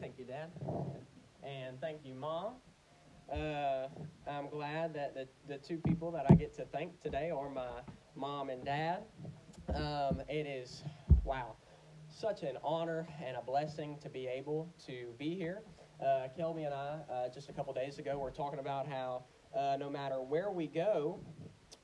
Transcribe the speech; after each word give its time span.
Thank 0.00 0.18
you, 0.18 0.24
Dad. 0.24 0.50
And 1.42 1.80
thank 1.80 1.98
you, 2.04 2.14
Mom. 2.14 2.54
Uh, 3.30 3.88
I'm 4.26 4.48
glad 4.48 4.94
that 4.94 5.14
the, 5.14 5.28
the 5.48 5.58
two 5.58 5.78
people 5.78 6.10
that 6.12 6.26
I 6.30 6.34
get 6.34 6.54
to 6.56 6.64
thank 6.64 7.00
today 7.02 7.30
are 7.30 7.50
my 7.50 7.80
mom 8.14 8.50
and 8.50 8.64
dad. 8.64 9.02
Um, 9.74 10.22
it 10.28 10.46
is, 10.46 10.82
wow, 11.24 11.56
such 12.08 12.44
an 12.44 12.56
honor 12.62 13.06
and 13.24 13.36
a 13.36 13.42
blessing 13.42 13.98
to 14.02 14.08
be 14.08 14.26
able 14.26 14.72
to 14.86 15.08
be 15.18 15.34
here. 15.34 15.62
Uh, 16.00 16.28
Kelby 16.38 16.64
and 16.64 16.74
I, 16.74 16.98
uh, 17.12 17.28
just 17.28 17.48
a 17.48 17.52
couple 17.52 17.72
days 17.74 17.98
ago, 17.98 18.18
were 18.18 18.30
talking 18.30 18.58
about 18.58 18.86
how 18.86 19.24
uh, 19.56 19.76
no 19.78 19.90
matter 19.90 20.16
where 20.16 20.50
we 20.50 20.66
go, 20.66 21.20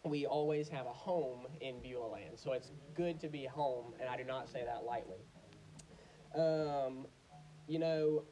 we 0.04 0.26
always 0.26 0.68
have 0.68 0.86
a 0.86 0.92
home 0.92 1.46
in 1.60 1.80
Beulah 1.82 2.06
land. 2.06 2.36
So 2.38 2.52
it's 2.52 2.70
good 2.94 3.20
to 3.20 3.28
be 3.28 3.44
home, 3.44 3.94
and 4.00 4.08
I 4.08 4.16
do 4.16 4.24
not 4.24 4.48
say 4.48 4.64
that 4.64 4.84
lightly. 4.84 5.18
Um, 6.34 7.06
you 7.68 7.78
know, 7.78 8.22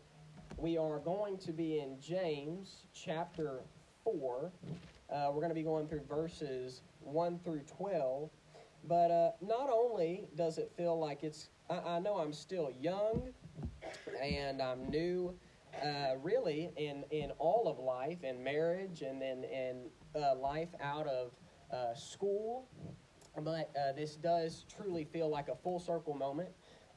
we 0.56 0.76
are 0.76 0.98
going 0.98 1.38
to 1.38 1.52
be 1.52 1.78
in 1.78 2.00
James 2.00 2.86
chapter 2.92 3.60
4. 4.04 4.52
Uh, 5.10 5.30
we're 5.32 5.40
going 5.40 5.48
to 5.48 5.54
be 5.54 5.62
going 5.62 5.86
through 5.86 6.02
verses 6.08 6.82
1 7.00 7.40
through 7.44 7.60
12. 7.60 8.30
But 8.88 9.10
uh, 9.10 9.30
not 9.40 9.68
only 9.70 10.26
does 10.36 10.58
it 10.58 10.72
feel 10.76 10.98
like 10.98 11.22
it's, 11.22 11.48
I, 11.68 11.78
I 11.78 12.00
know 12.00 12.18
I'm 12.18 12.32
still 12.32 12.72
young 12.80 13.32
and 14.22 14.60
I'm 14.60 14.88
new, 14.88 15.34
uh, 15.82 16.16
really, 16.22 16.70
in, 16.76 17.04
in 17.10 17.30
all 17.38 17.68
of 17.68 17.78
life, 17.78 18.24
in 18.24 18.42
marriage 18.42 19.02
and 19.02 19.20
then 19.20 19.44
in 19.44 19.86
uh, 20.20 20.34
life 20.34 20.70
out 20.82 21.06
of 21.06 21.32
uh, 21.72 21.94
school. 21.94 22.66
But 23.38 23.70
uh, 23.78 23.92
this 23.92 24.16
does 24.16 24.64
truly 24.76 25.04
feel 25.04 25.28
like 25.28 25.48
a 25.48 25.56
full 25.56 25.78
circle 25.78 26.14
moment 26.14 26.50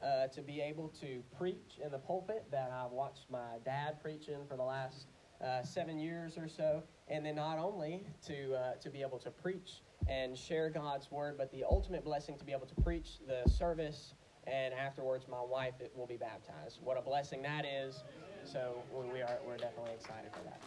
uh, 0.04 0.26
to 0.28 0.42
be 0.42 0.60
able 0.60 0.88
to 1.00 1.22
preach 1.36 1.78
in 1.84 1.90
the 1.90 1.98
pulpit 1.98 2.44
that 2.50 2.70
I've 2.70 2.90
watched 2.90 3.30
my 3.30 3.58
dad 3.64 4.02
preaching 4.02 4.40
for 4.48 4.56
the 4.56 4.62
last 4.62 5.06
uh, 5.42 5.62
seven 5.62 5.98
years 5.98 6.36
or 6.36 6.48
so, 6.48 6.82
and 7.08 7.24
then 7.24 7.36
not 7.36 7.58
only 7.58 8.06
to 8.26 8.54
uh, 8.54 8.74
to 8.74 8.90
be 8.90 9.02
able 9.02 9.18
to 9.18 9.30
preach 9.30 9.82
and 10.08 10.36
share 10.36 10.68
God's 10.70 11.10
word, 11.10 11.36
but 11.38 11.50
the 11.50 11.64
ultimate 11.64 12.04
blessing 12.04 12.36
to 12.38 12.44
be 12.44 12.52
able 12.52 12.66
to 12.66 12.74
preach 12.82 13.18
the 13.26 13.48
service, 13.50 14.14
and 14.46 14.74
afterwards 14.74 15.26
my 15.28 15.40
wife 15.40 15.74
will 15.94 16.06
be 16.06 16.16
baptized. 16.16 16.78
What 16.82 16.98
a 16.98 17.02
blessing 17.02 17.42
that 17.42 17.64
is! 17.64 18.04
So 18.44 18.82
we 18.92 19.22
are 19.22 19.38
we're 19.46 19.56
definitely 19.56 19.92
excited 19.94 20.30
for 20.32 20.42
that. 20.44 20.60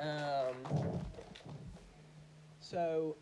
Um, 0.00 1.00
so 2.58 3.16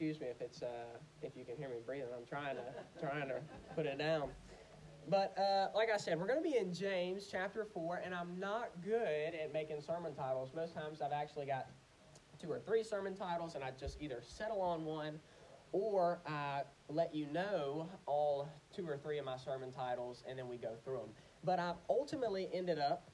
excuse 0.00 0.18
me 0.18 0.28
if 0.28 0.40
it's 0.40 0.62
uh, 0.62 0.96
if 1.20 1.36
you 1.36 1.44
can 1.44 1.58
hear 1.58 1.68
me 1.68 1.74
breathing. 1.84 2.08
I'm 2.16 2.24
trying 2.24 2.56
to 2.56 2.62
trying 2.98 3.28
to 3.28 3.34
put 3.76 3.84
it 3.84 3.98
down. 3.98 4.30
But 5.10 5.38
uh, 5.38 5.66
like 5.74 5.90
I 5.94 5.98
said, 5.98 6.18
we're 6.18 6.26
going 6.26 6.42
to 6.42 6.48
be 6.48 6.56
in 6.56 6.72
James 6.72 7.28
chapter 7.30 7.66
four, 7.66 8.00
and 8.02 8.14
I'm 8.14 8.40
not 8.40 8.70
good 8.82 9.34
at 9.34 9.52
making 9.52 9.82
sermon 9.82 10.14
titles. 10.14 10.52
Most 10.56 10.72
times, 10.72 11.02
I've 11.02 11.12
actually 11.12 11.44
got 11.44 11.66
two 12.40 12.50
or 12.50 12.58
three 12.60 12.82
sermon 12.82 13.14
titles, 13.14 13.56
and 13.56 13.62
I 13.62 13.72
just 13.78 14.00
either 14.00 14.22
settle 14.26 14.62
on 14.62 14.86
one, 14.86 15.20
or 15.72 16.20
I 16.26 16.62
let 16.88 17.14
you 17.14 17.26
know 17.26 17.86
all 18.06 18.48
two 18.74 18.88
or 18.88 18.96
three 18.96 19.18
of 19.18 19.26
my 19.26 19.36
sermon 19.36 19.70
titles, 19.70 20.24
and 20.26 20.38
then 20.38 20.48
we 20.48 20.56
go 20.56 20.76
through 20.82 21.00
them. 21.00 21.10
But 21.44 21.58
I've 21.58 21.76
ultimately 21.90 22.48
ended 22.54 22.78
up 22.78 23.10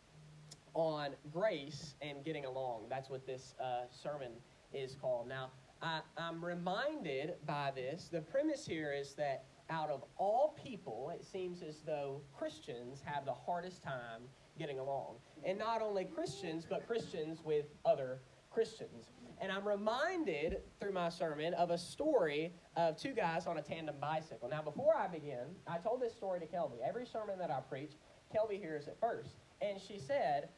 on 0.74 1.16
grace 1.32 1.96
and 2.00 2.24
getting 2.24 2.44
along. 2.44 2.82
That's 2.88 3.10
what 3.10 3.26
this 3.26 3.54
uh, 3.60 3.86
sermon 3.90 4.30
is 4.72 4.94
called. 4.94 5.28
Now, 5.28 5.50
I, 5.82 6.00
I'm 6.16 6.44
reminded 6.44 7.34
by 7.46 7.72
this. 7.74 8.08
The 8.10 8.20
premise 8.20 8.66
here 8.66 8.92
is 8.92 9.14
that 9.14 9.44
out 9.68 9.90
of 9.90 10.04
all 10.16 10.56
people, 10.62 11.12
it 11.14 11.24
seems 11.24 11.62
as 11.62 11.80
though 11.84 12.20
Christians 12.36 13.02
have 13.04 13.24
the 13.24 13.34
hardest 13.34 13.82
time 13.82 14.22
getting 14.58 14.78
along. 14.78 15.16
And 15.44 15.58
not 15.58 15.82
only 15.82 16.04
Christians, 16.04 16.66
but 16.68 16.86
Christians 16.86 17.42
with 17.44 17.66
other 17.84 18.20
Christians. 18.50 19.12
And 19.38 19.52
I'm 19.52 19.68
reminded 19.68 20.62
through 20.80 20.92
my 20.92 21.10
sermon 21.10 21.52
of 21.54 21.70
a 21.70 21.76
story 21.76 22.54
of 22.74 22.96
two 22.96 23.12
guys 23.12 23.46
on 23.46 23.58
a 23.58 23.62
tandem 23.62 23.96
bicycle. 24.00 24.48
Now, 24.48 24.62
before 24.62 24.96
I 24.96 25.08
begin, 25.08 25.44
I 25.66 25.76
told 25.76 26.00
this 26.00 26.14
story 26.14 26.40
to 26.40 26.46
Kelby. 26.46 26.78
Every 26.86 27.04
sermon 27.04 27.38
that 27.38 27.50
I 27.50 27.60
preach, 27.60 27.92
Kelby 28.34 28.58
hears 28.58 28.86
it 28.86 28.96
first. 28.98 29.36
And 29.60 29.78
she 29.78 29.98
said, 29.98 30.48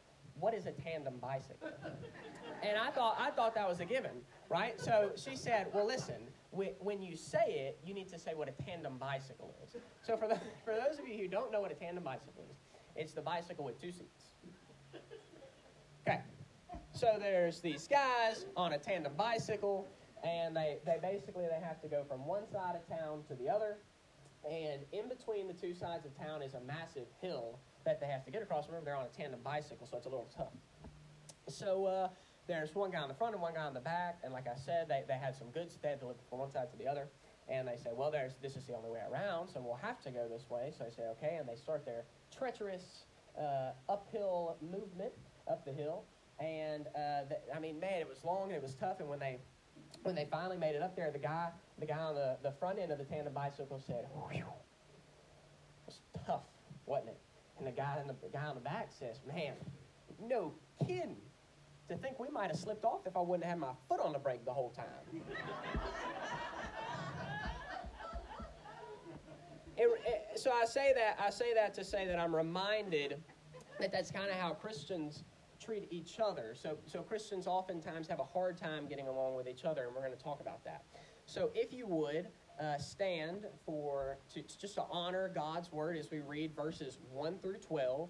What 0.41 0.55
is 0.55 0.67
a 0.67 0.73
tandem 0.73 1.15
bicycle? 1.21 1.69
and 2.63 2.79
I 2.79 2.91
thought, 2.91 3.17
I 3.19 3.31
thought 3.31 3.55
that 3.55 3.69
was 3.69 3.81
a 3.81 3.85
given 3.85 4.23
right? 4.49 4.81
So 4.81 5.11
she 5.17 5.37
said, 5.37 5.67
well, 5.73 5.87
listen, 5.87 6.17
when 6.51 7.03
you 7.03 7.17
say 7.17 7.47
it, 7.49 7.79
you 7.85 7.95
need 7.95 8.09
to 8.09 8.19
say 8.19 8.33
what 8.35 8.49
a 8.49 8.63
tandem 8.63 8.97
bicycle 8.99 9.55
is. 9.65 9.77
So 10.03 10.17
for, 10.17 10.29
the, 10.29 10.39
for 10.65 10.75
those 10.75 10.99
of 10.99 11.07
you 11.07 11.19
who 11.19 11.29
don't 11.29 11.53
know 11.53 11.61
what 11.61 11.71
a 11.71 11.75
tandem 11.75 12.05
bicycle 12.05 12.45
is, 12.51 12.57
it's 12.97 13.13
the 13.13 13.21
bicycle 13.21 13.65
with 13.65 13.81
two 13.81 13.93
seats. 13.93 14.25
Okay. 16.07 16.21
So 16.93 17.17
there's 17.19 17.61
these 17.61 17.87
guys 17.87 18.47
on 18.57 18.73
a 18.73 18.79
tandem 18.79 19.13
bicycle, 19.17 19.87
and 20.25 20.57
they, 20.57 20.79
they 20.85 20.97
basically 21.01 21.45
they 21.45 21.65
have 21.65 21.81
to 21.83 21.89
go 21.89 22.05
from 22.09 22.27
one 22.27 22.49
side 22.51 22.75
of 22.75 22.89
town 22.89 23.23
to 23.29 23.35
the 23.35 23.49
other, 23.49 23.77
and 24.51 24.81
in 24.93 25.09
between 25.09 25.47
the 25.47 25.53
two 25.53 25.75
sides 25.75 26.07
of 26.07 26.17
town 26.19 26.43
is 26.43 26.55
a 26.55 26.61
massive 26.61 27.07
hill 27.21 27.59
that 27.89 28.01
they 28.01 28.07
have 28.07 28.25
to 28.27 28.31
get 28.31 28.43
across. 28.43 28.67
Remember, 28.69 28.85
they're 28.85 28.97
on 28.97 29.07
a 29.07 29.17
tandem 29.17 29.41
bicycle, 29.43 29.87
so 29.91 29.97
it's 29.97 30.07
a 30.07 30.11
little 30.11 30.29
tough. 30.37 30.53
So 31.49 31.87
uh, 31.87 32.09
there's 32.47 32.75
one 32.75 32.91
guy 32.91 32.99
on 32.99 33.09
the 33.09 33.15
front 33.15 33.33
and 33.33 33.43
one 33.43 33.55
guy 33.55 33.65
on 33.65 33.73
the 33.73 33.81
back. 33.81 34.19
And 34.23 34.33
like 34.33 34.47
I 34.47 34.57
said, 34.57 34.89
they, 34.89 35.05
they 35.09 35.15
had 35.15 35.35
some 35.35 35.49
goods 35.51 35.79
they 35.83 35.89
had 35.89 35.95
to 35.97 36.01
deliver 36.01 36.19
from 36.29 36.41
one 36.41 36.51
side 36.51 36.71
to 36.71 36.77
the 36.77 36.87
other. 36.87 37.09
And 37.49 37.67
they 37.67 37.79
said, 37.83 37.93
well, 37.97 38.11
there's, 38.11 38.35
this 38.43 38.57
is 38.57 38.67
the 38.67 38.77
only 38.77 38.91
way 38.91 39.01
around, 39.11 39.49
so 39.49 39.63
we'll 39.65 39.81
have 39.81 40.03
to 40.03 40.11
go 40.11 40.29
this 40.29 40.51
way. 40.51 40.71
So 40.77 40.85
I 40.85 40.91
say, 40.91 41.05
okay. 41.17 41.37
And 41.41 41.49
they 41.49 41.57
start 41.57 41.87
their 41.87 42.05
treacherous 42.37 43.05
uh, 43.41 43.71
uphill 43.89 44.59
movement 44.61 45.13
up 45.51 45.65
the 45.65 45.73
hill. 45.73 46.05
And 46.39 46.89
uh, 46.89 47.25
the, 47.31 47.39
I 47.57 47.59
mean, 47.59 47.81
man, 47.81 48.01
it 48.01 48.09
was 48.09 48.23
long 48.23 48.49
and 48.49 48.53
it 48.53 48.63
was 48.63 48.75
tough. 48.75 49.01
And 49.01 49.09
when 49.09 49.19
they 49.19 49.39
when 50.03 50.15
they 50.15 50.27
finally 50.31 50.59
made 50.59 50.75
it 50.75 50.83
up 50.83 50.95
there, 50.95 51.11
the 51.11 51.19
guy 51.19 51.49
the 51.79 51.87
guy 51.87 51.97
on 51.99 52.15
the, 52.15 52.37
the 52.43 52.53
front 52.53 52.79
end 52.79 52.93
of 52.93 52.99
the 52.99 53.05
tandem 53.05 53.33
bicycle 53.33 53.81
said, 53.87 54.05
Whew. 54.13 54.39
"It 54.39 54.45
was 55.87 56.01
tough, 56.27 56.43
wasn't 56.85 57.11
it?" 57.11 57.21
And 57.59 57.67
the 57.67 57.73
guy 57.73 57.99
in 58.01 58.07
the, 58.07 58.15
the 58.23 58.29
guy 58.29 58.45
on 58.45 58.55
the 58.55 58.61
back 58.61 58.91
says, 58.93 59.21
"Man, 59.27 59.55
no 60.21 60.55
kidding." 60.87 61.17
to 61.89 61.97
think 61.97 62.19
we 62.21 62.29
might 62.29 62.49
have 62.49 62.59
slipped 62.59 62.85
off 62.85 63.07
if 63.07 63.17
I 63.17 63.21
wouldn't 63.21 63.45
have 63.45 63.53
had 63.53 63.61
my 63.61 63.73
foot 63.89 64.01
on 64.01 64.13
the 64.13 64.19
brake 64.19 64.45
the 64.45 64.53
whole 64.53 64.71
time. 64.71 64.85
it, 69.77 69.89
it, 70.07 70.39
so 70.39 70.53
I 70.53 70.67
say 70.67 70.93
that 70.95 71.19
I 71.19 71.31
say 71.31 71.55
that 71.55 71.75
to 71.75 71.85
say 71.85 72.07
that 72.07 72.19
I'm 72.19 72.37
reminded 72.37 73.23
that 73.81 73.93
that's 73.93 74.11
kind 74.11 74.29
of 74.29 74.37
how 74.37 74.51
Christians 74.51 75.25
treat 75.61 75.89
each 75.91 76.21
other. 76.21 76.55
So 76.55 76.77
so 76.85 77.01
Christians 77.01 77.47
oftentimes 77.47 78.07
have 78.09 78.21
a 78.21 78.25
hard 78.25 78.59
time 78.59 78.87
getting 78.87 79.09
along 79.09 79.35
with 79.35 79.49
each 79.49 79.65
other, 79.65 79.85
and 79.85 79.95
we're 79.95 80.03
going 80.03 80.17
to 80.17 80.23
talk 80.23 80.41
about 80.41 80.63
that. 80.65 80.85
So 81.25 81.51
if 81.55 81.73
you 81.73 81.87
would 81.87 82.29
uh, 82.61 82.79
stand 82.79 83.47
for 83.65 84.19
to, 84.35 84.43
just 84.43 84.75
to 84.75 84.85
honor 84.91 85.31
God's 85.33 85.71
word 85.73 85.97
as 85.97 86.11
we 86.11 86.21
read 86.21 86.55
verses 86.55 86.99
one 87.11 87.39
through 87.39 87.59
twelve. 87.59 88.09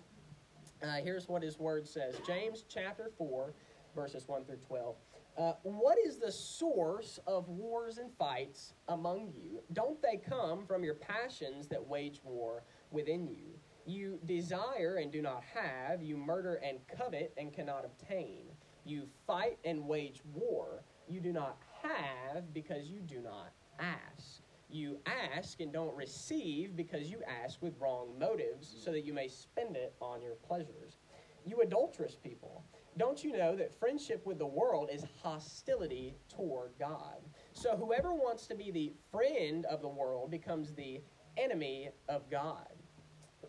Uh, 0.82 0.96
here's 1.02 1.28
what 1.28 1.42
his 1.42 1.58
word 1.58 1.86
says 1.88 2.14
James 2.26 2.64
chapter 2.68 3.10
4, 3.18 3.52
verses 3.94 4.28
1 4.28 4.44
through 4.44 4.58
12. 4.58 4.94
Uh, 5.36 5.52
what 5.62 5.98
is 6.04 6.18
the 6.18 6.30
source 6.32 7.20
of 7.26 7.48
wars 7.48 7.98
and 7.98 8.10
fights 8.18 8.74
among 8.88 9.32
you? 9.36 9.60
Don't 9.72 10.00
they 10.02 10.16
come 10.16 10.66
from 10.66 10.82
your 10.82 10.94
passions 10.94 11.68
that 11.68 11.84
wage 11.84 12.20
war 12.24 12.64
within 12.90 13.26
you? 13.28 13.58
You 13.86 14.18
desire 14.26 14.98
and 15.00 15.12
do 15.12 15.22
not 15.22 15.42
have, 15.54 16.02
you 16.02 16.16
murder 16.16 16.60
and 16.64 16.78
covet 16.96 17.32
and 17.36 17.52
cannot 17.52 17.84
obtain. 17.84 18.46
You 18.84 19.08
fight 19.26 19.58
and 19.64 19.86
wage 19.86 20.22
war. 20.34 20.82
You 21.08 21.20
do 21.20 21.32
not 21.32 21.56
have 21.82 22.52
because 22.52 22.88
you 22.88 23.00
do 23.00 23.20
not 23.20 23.52
ask. 23.78 24.42
You 24.70 24.98
ask 25.34 25.60
and 25.60 25.72
don't 25.72 25.96
receive 25.96 26.76
because 26.76 27.10
you 27.10 27.22
ask 27.42 27.62
with 27.62 27.78
wrong 27.80 28.08
motives, 28.18 28.74
so 28.84 28.92
that 28.92 29.04
you 29.04 29.14
may 29.14 29.28
spend 29.28 29.76
it 29.76 29.94
on 30.00 30.20
your 30.20 30.34
pleasures. 30.34 30.98
You 31.46 31.60
adulterous 31.60 32.16
people. 32.16 32.64
Don't 32.98 33.22
you 33.22 33.32
know 33.32 33.56
that 33.56 33.78
friendship 33.78 34.26
with 34.26 34.38
the 34.38 34.46
world 34.46 34.90
is 34.92 35.04
hostility 35.22 36.14
toward 36.28 36.72
God? 36.78 37.16
So 37.52 37.76
whoever 37.76 38.12
wants 38.12 38.46
to 38.48 38.54
be 38.54 38.70
the 38.70 38.92
friend 39.10 39.64
of 39.66 39.80
the 39.80 39.88
world 39.88 40.30
becomes 40.30 40.74
the 40.74 41.00
enemy 41.36 41.90
of 42.08 42.28
God. 42.28 42.68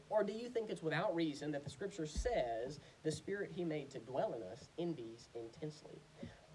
Or 0.10 0.24
do 0.24 0.34
you 0.34 0.50
think 0.50 0.70
it's 0.70 0.84
without 0.84 1.16
reason 1.16 1.52
that 1.52 1.64
the 1.64 1.70
scripture 1.70 2.06
says 2.06 2.80
the 3.04 3.12
spirit 3.12 3.52
he 3.54 3.64
made 3.64 3.90
to 3.92 4.00
dwell 4.00 4.34
in 4.34 4.44
us 4.44 4.70
envies 4.78 5.30
intensely? 5.36 6.02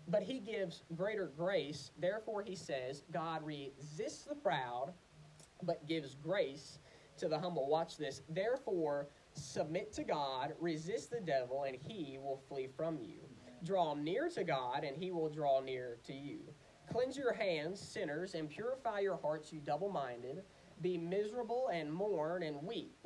But 0.09 0.23
he 0.23 0.39
gives 0.39 0.83
greater 0.95 1.33
grace. 1.37 1.91
Therefore, 1.99 2.43
he 2.43 2.55
says, 2.55 3.05
God 3.11 3.43
resists 3.45 4.25
the 4.25 4.35
proud, 4.35 4.93
but 5.63 5.87
gives 5.87 6.15
grace 6.15 6.79
to 7.17 7.29
the 7.29 7.39
humble. 7.39 7.69
Watch 7.69 7.97
this. 7.97 8.23
Therefore, 8.29 9.09
Submit 9.35 9.93
to 9.95 10.05
God, 10.05 10.55
resist 10.61 11.11
the 11.11 11.21
devil, 11.21 11.65
and 11.65 11.77
he 11.77 12.19
will 12.19 12.41
flee 12.49 12.69
from 12.77 12.99
you. 13.01 13.19
Draw 13.65 13.95
near 13.95 14.29
to 14.31 14.45
God, 14.45 14.85
and 14.85 14.97
he 14.97 15.11
will 15.11 15.29
draw 15.29 15.61
near 15.61 15.99
to 16.05 16.13
you. 16.13 16.41
Cleanse 16.91 17.17
your 17.17 17.33
hands, 17.33 17.81
sinners, 17.81 18.35
and 18.35 18.49
purify 18.49 19.01
your 19.01 19.17
hearts, 19.17 19.53
you 19.53 19.61
double 19.61 19.91
minded. 19.91 20.43
Be 20.83 20.97
miserable 20.97 21.69
and 21.73 21.93
mourn 21.93 22.43
and 22.43 22.63
weep. 22.63 22.97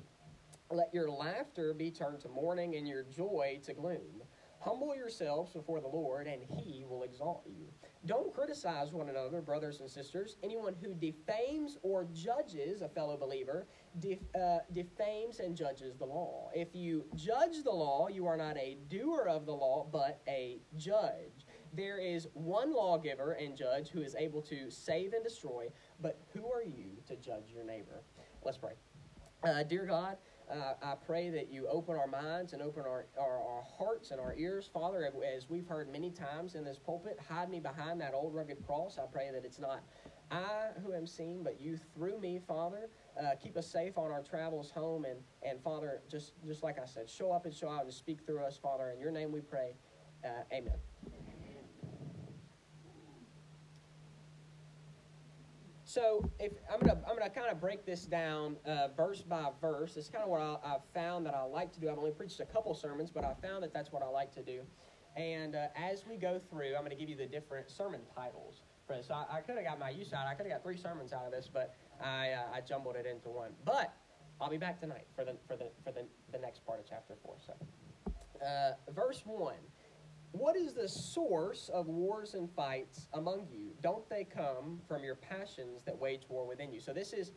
Let 0.71 0.93
your 0.93 1.11
laughter 1.11 1.73
be 1.73 1.91
turned 1.91 2.21
to 2.21 2.29
mourning 2.29 2.77
and 2.77 2.87
your 2.87 3.05
joy 3.05 3.61
to 3.65 3.73
gloom. 3.73 4.23
Humble 4.69 4.95
yourselves 4.95 5.51
before 5.55 5.81
the 5.81 5.89
Lord, 5.89 6.27
and 6.27 6.43
he 6.43 6.85
will 6.87 7.03
exalt 7.03 7.43
you. 7.47 7.69
Don't 8.05 8.35
criticize 8.35 8.93
one 8.93 9.09
another, 9.09 9.41
brothers 9.41 9.81
and 9.81 9.89
sisters. 9.89 10.37
Anyone 10.43 10.75
who 10.83 10.93
defames 10.93 11.79
or 11.83 12.07
judges 12.13 12.83
a 12.83 12.89
fellow 12.91 13.17
believer 13.17 13.67
def, 13.99 14.19
uh, 14.39 14.59
defames 14.75 15.41
and 15.41 15.57
judges 15.57 15.97
the 15.97 16.05
law. 16.05 16.51
If 16.55 16.75
you 16.75 17.07
judge 17.17 17.63
the 17.65 17.71
law, 17.71 18.09
you 18.09 18.27
are 18.27 18.37
not 18.37 18.59
a 18.59 18.77
doer 18.91 19.27
of 19.27 19.47
the 19.47 19.55
law, 19.55 19.89
but 19.91 20.21
a 20.29 20.61
judge. 20.77 21.47
There 21.73 21.99
is 21.99 22.29
one 22.35 22.75
lawgiver 22.75 23.33
and 23.33 23.57
judge 23.57 23.89
who 23.89 24.03
is 24.03 24.15
able 24.17 24.43
to 24.43 24.71
save 24.71 25.15
and 25.15 25.25
destroy, 25.25 25.69
but 25.99 26.21
who 26.35 26.53
are 26.53 26.63
you 26.63 26.91
to 27.07 27.17
judge 27.17 27.51
your 27.55 27.65
neighbor? 27.65 28.03
Let's 28.43 28.59
pray. 28.59 28.75
Uh, 29.43 29.63
dear 29.63 29.87
God, 29.87 30.19
uh, 30.51 30.75
I 30.83 30.95
pray 30.95 31.31
that 31.31 31.51
you 31.51 31.67
open 31.69 31.97
our 31.97 32.07
minds 32.07 32.53
and 32.53 32.63
open 32.63 32.83
our, 32.83 33.07
our, 33.19 33.39
our, 33.39 33.63
hearts 33.79 34.11
and 34.11 34.21
our 34.21 34.35
ears. 34.37 34.69
Father, 34.73 35.11
as 35.37 35.49
we've 35.49 35.67
heard 35.67 35.91
many 35.93 36.11
times 36.11 36.55
in 36.55 36.65
this 36.65 36.79
pulpit, 36.79 37.19
hide 37.29 37.51
me 37.51 37.61
behind 37.61 38.01
that 38.01 38.15
old 38.15 38.35
rugged 38.35 38.65
cross. 38.67 38.99
I 38.99 39.07
pray 39.11 39.31
that 39.33 39.45
it's 39.45 39.59
not 39.59 39.83
I 40.31 40.69
who 40.85 40.93
am 40.93 41.07
seen, 41.07 41.43
but 41.43 41.61
you 41.61 41.79
through 41.95 42.21
me, 42.21 42.41
Father. 42.47 42.91
Uh, 43.19 43.31
keep 43.43 43.57
us 43.57 43.67
safe 43.67 43.97
on 43.97 44.11
our 44.11 44.23
travels 44.23 44.71
home. 44.71 45.05
And, 45.05 45.21
and 45.43 45.63
Father, 45.63 46.03
just, 46.11 46.33
just 46.47 46.63
like 46.63 46.79
I 46.79 46.85
said, 46.85 47.09
show 47.09 47.33
up 47.33 47.47
and 47.47 47.55
show 47.55 47.69
out 47.69 47.85
and 47.85 47.93
speak 47.93 48.21
through 48.27 48.45
us, 48.45 48.59
Father. 48.59 48.91
In 48.91 49.01
your 49.01 49.11
name 49.11 49.33
we 49.33 49.41
pray. 49.41 49.75
Uh, 50.25 50.29
amen. 50.53 51.28
So 55.99 56.31
if 56.39 56.53
I'm 56.73 56.79
gonna 56.79 57.01
I'm 57.09 57.17
gonna 57.19 57.29
kind 57.29 57.51
of 57.51 57.61
break 57.61 57.85
this 57.85 58.05
down 58.05 58.55
uh, 58.65 58.87
verse 58.97 59.21
by 59.21 59.49
verse. 59.61 59.97
It's 59.97 60.09
kind 60.09 60.23
of 60.23 60.31
what 60.31 60.41
I, 60.41 60.69
have 60.69 60.83
found 60.95 61.27
that 61.27 61.35
I 61.35 61.43
like 61.43 61.73
to 61.73 61.81
do. 61.81 61.91
I've 61.91 61.99
only 61.99 62.13
preached 62.13 62.39
a 62.39 62.45
couple 62.45 62.73
sermons, 62.77 63.11
but 63.11 63.25
I 63.25 63.35
found 63.43 63.65
that 63.65 63.75
that's 63.75 63.91
what 63.91 64.05
I 64.05 64.07
like 64.07 64.33
to 64.35 64.43
do. 64.43 64.61
And 65.17 65.57
uh, 65.57 65.67
as 65.75 66.05
we 66.09 66.17
go 66.17 66.39
through, 66.39 66.77
I'm 66.77 66.83
going 66.83 66.91
to 66.91 66.97
give 66.97 67.09
you 67.09 67.17
the 67.17 67.27
different 67.27 67.69
sermon 67.69 68.01
titles. 68.15 68.63
For 68.87 68.95
this. 68.95 69.09
So 69.09 69.15
I, 69.15 69.39
I 69.39 69.41
could 69.41 69.57
have 69.57 69.65
got 69.65 69.81
my 69.81 69.91
use 69.91 70.13
out. 70.13 70.29
I 70.29 70.35
could 70.35 70.47
have 70.47 70.53
got 70.53 70.63
three 70.63 70.77
sermons 70.77 71.13
out 71.13 71.27
of 71.27 71.33
this, 71.33 71.51
but 71.53 71.75
I 72.01 72.31
uh, 72.31 72.55
I 72.55 72.61
jumbled 72.61 72.95
it 72.95 73.05
into 73.05 73.29
one. 73.29 73.51
But 73.65 73.93
I'll 74.41 74.51
be 74.51 74.57
back 74.57 74.79
tonight 74.79 75.09
for 75.17 75.25
the 75.25 75.35
for 75.49 75.57
the 75.57 75.67
for 75.83 75.91
the, 75.91 76.05
the 76.31 76.39
next 76.39 76.65
part 76.65 76.79
of 76.79 76.87
chapter 76.89 77.15
four. 77.25 77.35
So 77.45 77.55
uh, 78.47 78.93
verse 78.93 79.23
one. 79.25 79.57
What 80.33 80.57
is 80.57 80.75
the 80.75 80.89
source 80.89 81.71
of 81.73 81.87
wars 81.87 82.35
and 82.35 82.51
fights 82.55 83.09
among 83.15 83.47
you? 83.51 83.71
Don't 83.83 84.09
they 84.09 84.25
come 84.25 84.81
from 84.87 85.03
your 85.03 85.15
passions 85.15 85.83
that 85.85 85.99
wage 85.99 86.23
war 86.29 86.47
within 86.47 86.73
you? 86.73 86.81
So, 86.81 86.93
this 86.93 87.13
is 87.13 87.33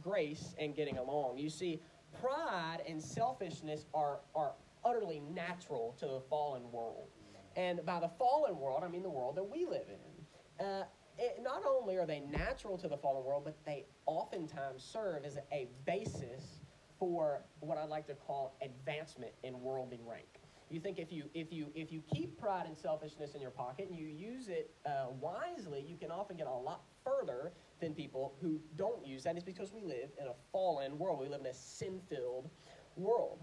grace 0.00 0.54
and 0.58 0.74
getting 0.74 0.98
along. 0.98 1.38
You 1.38 1.50
see, 1.50 1.80
pride 2.20 2.78
and 2.88 3.02
selfishness 3.02 3.86
are, 3.94 4.20
are 4.34 4.52
utterly 4.84 5.20
natural 5.20 5.96
to 5.98 6.06
the 6.06 6.20
fallen 6.30 6.70
world. 6.70 7.08
And 7.56 7.84
by 7.84 8.00
the 8.00 8.10
fallen 8.18 8.58
world, 8.58 8.82
I 8.84 8.88
mean 8.88 9.02
the 9.02 9.10
world 9.10 9.36
that 9.36 9.44
we 9.44 9.64
live 9.64 9.86
in. 9.88 10.64
Uh, 10.64 10.84
it, 11.18 11.40
not 11.42 11.62
only 11.66 11.96
are 11.96 12.06
they 12.06 12.20
natural 12.20 12.76
to 12.78 12.88
the 12.88 12.96
fallen 12.96 13.24
world, 13.24 13.44
but 13.44 13.56
they 13.64 13.86
oftentimes 14.04 14.82
serve 14.84 15.24
as 15.24 15.38
a 15.52 15.68
basis 15.86 16.60
for 16.98 17.42
what 17.60 17.78
I 17.78 17.84
like 17.84 18.06
to 18.08 18.14
call 18.14 18.56
advancement 18.62 19.32
in 19.42 19.60
worldly 19.60 20.00
rank. 20.06 20.35
You 20.68 20.80
think 20.80 20.98
if 20.98 21.12
you 21.12 21.24
if 21.32 21.52
you 21.52 21.68
if 21.74 21.92
you 21.92 22.02
keep 22.12 22.40
pride 22.40 22.66
and 22.66 22.76
selfishness 22.76 23.34
in 23.34 23.40
your 23.40 23.52
pocket 23.52 23.88
and 23.88 23.96
you 23.96 24.06
use 24.06 24.48
it 24.48 24.70
uh, 24.84 25.06
wisely, 25.20 25.84
you 25.86 25.96
can 25.96 26.10
often 26.10 26.36
get 26.36 26.48
a 26.48 26.52
lot 26.52 26.82
further 27.04 27.52
than 27.80 27.94
people 27.94 28.34
who 28.40 28.60
don't 28.76 29.06
use 29.06 29.22
that. 29.24 29.36
Is 29.36 29.44
because 29.44 29.72
we 29.72 29.82
live 29.82 30.10
in 30.20 30.26
a 30.26 30.34
fallen 30.50 30.98
world. 30.98 31.20
We 31.20 31.28
live 31.28 31.40
in 31.40 31.46
a 31.46 31.54
sin-filled 31.54 32.50
world. 32.96 33.38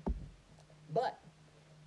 But 0.94 1.20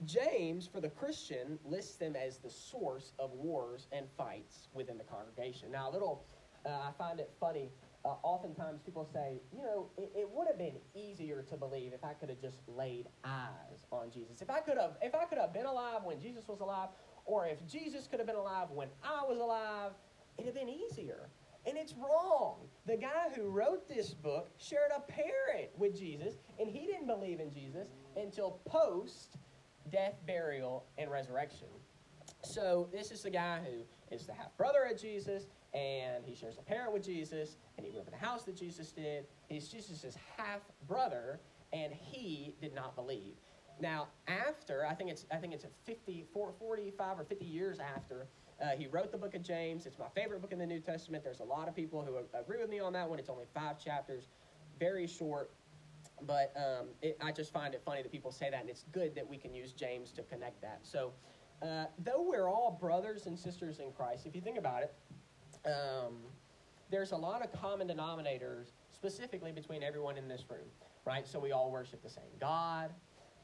James, 0.04 0.66
for 0.66 0.80
the 0.80 0.88
Christian, 0.88 1.58
lists 1.64 1.96
them 1.96 2.16
as 2.16 2.38
the 2.38 2.50
source 2.50 3.12
of 3.18 3.32
wars 3.32 3.88
and 3.92 4.06
fights 4.16 4.68
within 4.74 4.98
the 4.98 5.04
congregation. 5.04 5.70
Now, 5.70 5.90
a 5.90 5.92
little, 5.92 6.24
uh, 6.64 6.70
I 6.70 6.92
find 6.98 7.20
it 7.20 7.30
funny 7.40 7.70
uh, 8.06 8.14
oftentimes 8.22 8.80
people 8.82 9.04
say, 9.12 9.40
you 9.52 9.62
know, 9.62 9.88
it, 9.98 10.12
it 10.14 10.28
would 10.32 10.46
have 10.46 10.58
been 10.58 10.76
easier 10.94 11.42
to 11.42 11.56
believe 11.56 11.92
if 11.92 12.04
I 12.04 12.12
could 12.12 12.28
have 12.28 12.40
just 12.40 12.60
laid 12.68 13.08
eyes 13.24 13.84
on 13.90 14.10
Jesus. 14.12 14.40
If 14.40 14.48
I 14.48 14.60
could 14.60 14.78
have, 14.78 14.92
if 15.02 15.14
I 15.14 15.24
could 15.24 15.38
have 15.38 15.52
been 15.52 15.66
alive 15.66 16.02
when 16.04 16.20
Jesus 16.20 16.46
was 16.46 16.60
alive, 16.60 16.90
or 17.24 17.46
if 17.46 17.66
Jesus 17.66 18.06
could 18.06 18.20
have 18.20 18.26
been 18.26 18.36
alive 18.36 18.70
when 18.70 18.88
I 19.02 19.22
was 19.26 19.38
alive, 19.38 19.90
it'd 20.38 20.46
have 20.46 20.54
been 20.54 20.72
easier. 20.72 21.28
And 21.66 21.76
it's 21.76 21.94
wrong. 21.94 22.68
The 22.86 22.96
guy 22.96 23.28
who 23.34 23.50
wrote 23.50 23.88
this 23.88 24.14
book 24.14 24.50
shared 24.58 24.92
a 24.96 25.00
parent 25.00 25.70
with 25.76 25.98
Jesus, 25.98 26.34
and 26.60 26.70
he 26.70 26.86
didn't 26.86 27.08
believe 27.08 27.40
in 27.40 27.50
Jesus 27.50 27.88
until 28.16 28.60
post 28.64 29.36
death, 29.90 30.14
burial, 30.26 30.84
and 30.96 31.10
resurrection. 31.10 31.68
So 32.42 32.88
this 32.92 33.10
is 33.10 33.22
the 33.22 33.30
guy 33.30 33.60
who 33.64 33.82
is 34.14 34.26
the 34.26 34.32
half 34.32 34.56
brother 34.56 34.84
of 34.90 35.00
Jesus, 35.00 35.46
and 35.74 36.24
he 36.24 36.34
shares 36.34 36.58
a 36.58 36.62
parent 36.62 36.92
with 36.92 37.04
Jesus, 37.04 37.56
and 37.76 37.86
he 37.86 37.92
grew 37.92 38.00
up 38.00 38.06
in 38.06 38.12
the 38.12 38.24
house 38.24 38.44
that 38.44 38.56
Jesus 38.56 38.92
did. 38.92 39.26
He's 39.48 39.68
Jesus' 39.68 40.16
half 40.36 40.60
brother, 40.88 41.40
and 41.72 41.92
he 41.92 42.54
did 42.60 42.74
not 42.74 42.94
believe. 42.94 43.34
Now, 43.80 44.08
after 44.26 44.86
I 44.86 44.94
think 44.94 45.10
it's 45.10 45.26
I 45.30 45.36
think 45.36 45.52
it's 45.52 45.66
50, 45.84 46.24
45 46.32 47.20
or 47.20 47.24
50 47.24 47.44
years 47.44 47.78
after 47.78 48.26
uh, 48.62 48.70
he 48.70 48.86
wrote 48.86 49.12
the 49.12 49.18
book 49.18 49.34
of 49.34 49.42
James. 49.42 49.84
It's 49.86 49.98
my 49.98 50.08
favorite 50.14 50.40
book 50.40 50.52
in 50.52 50.58
the 50.58 50.66
New 50.66 50.80
Testament. 50.80 51.22
There's 51.22 51.40
a 51.40 51.44
lot 51.44 51.68
of 51.68 51.76
people 51.76 52.02
who 52.02 52.16
agree 52.38 52.58
with 52.58 52.70
me 52.70 52.80
on 52.80 52.92
that 52.94 53.08
one. 53.08 53.18
It's 53.18 53.28
only 53.28 53.44
five 53.54 53.78
chapters, 53.78 54.28
very 54.78 55.06
short. 55.06 55.50
But 56.22 56.54
um, 56.56 56.86
it, 57.02 57.18
I 57.22 57.32
just 57.32 57.52
find 57.52 57.74
it 57.74 57.82
funny 57.84 58.02
that 58.02 58.10
people 58.10 58.32
say 58.32 58.48
that, 58.48 58.60
and 58.60 58.70
it's 58.70 58.84
good 58.92 59.14
that 59.14 59.28
we 59.28 59.36
can 59.36 59.52
use 59.52 59.72
James 59.72 60.10
to 60.12 60.22
connect 60.22 60.62
that. 60.62 60.78
So, 60.82 61.12
uh, 61.62 61.84
though 62.02 62.22
we're 62.22 62.48
all 62.48 62.78
brothers 62.80 63.26
and 63.26 63.38
sisters 63.38 63.80
in 63.80 63.92
Christ, 63.92 64.24
if 64.24 64.34
you 64.34 64.40
think 64.40 64.56
about 64.56 64.82
it, 64.82 64.94
um, 65.66 66.14
there's 66.90 67.12
a 67.12 67.16
lot 67.16 67.44
of 67.44 67.52
common 67.52 67.88
denominators 67.88 68.72
specifically 68.92 69.52
between 69.52 69.82
everyone 69.82 70.16
in 70.16 70.28
this 70.28 70.44
room, 70.48 70.68
right? 71.04 71.26
So 71.26 71.38
we 71.38 71.52
all 71.52 71.70
worship 71.70 72.02
the 72.02 72.10
same 72.10 72.24
God. 72.40 72.90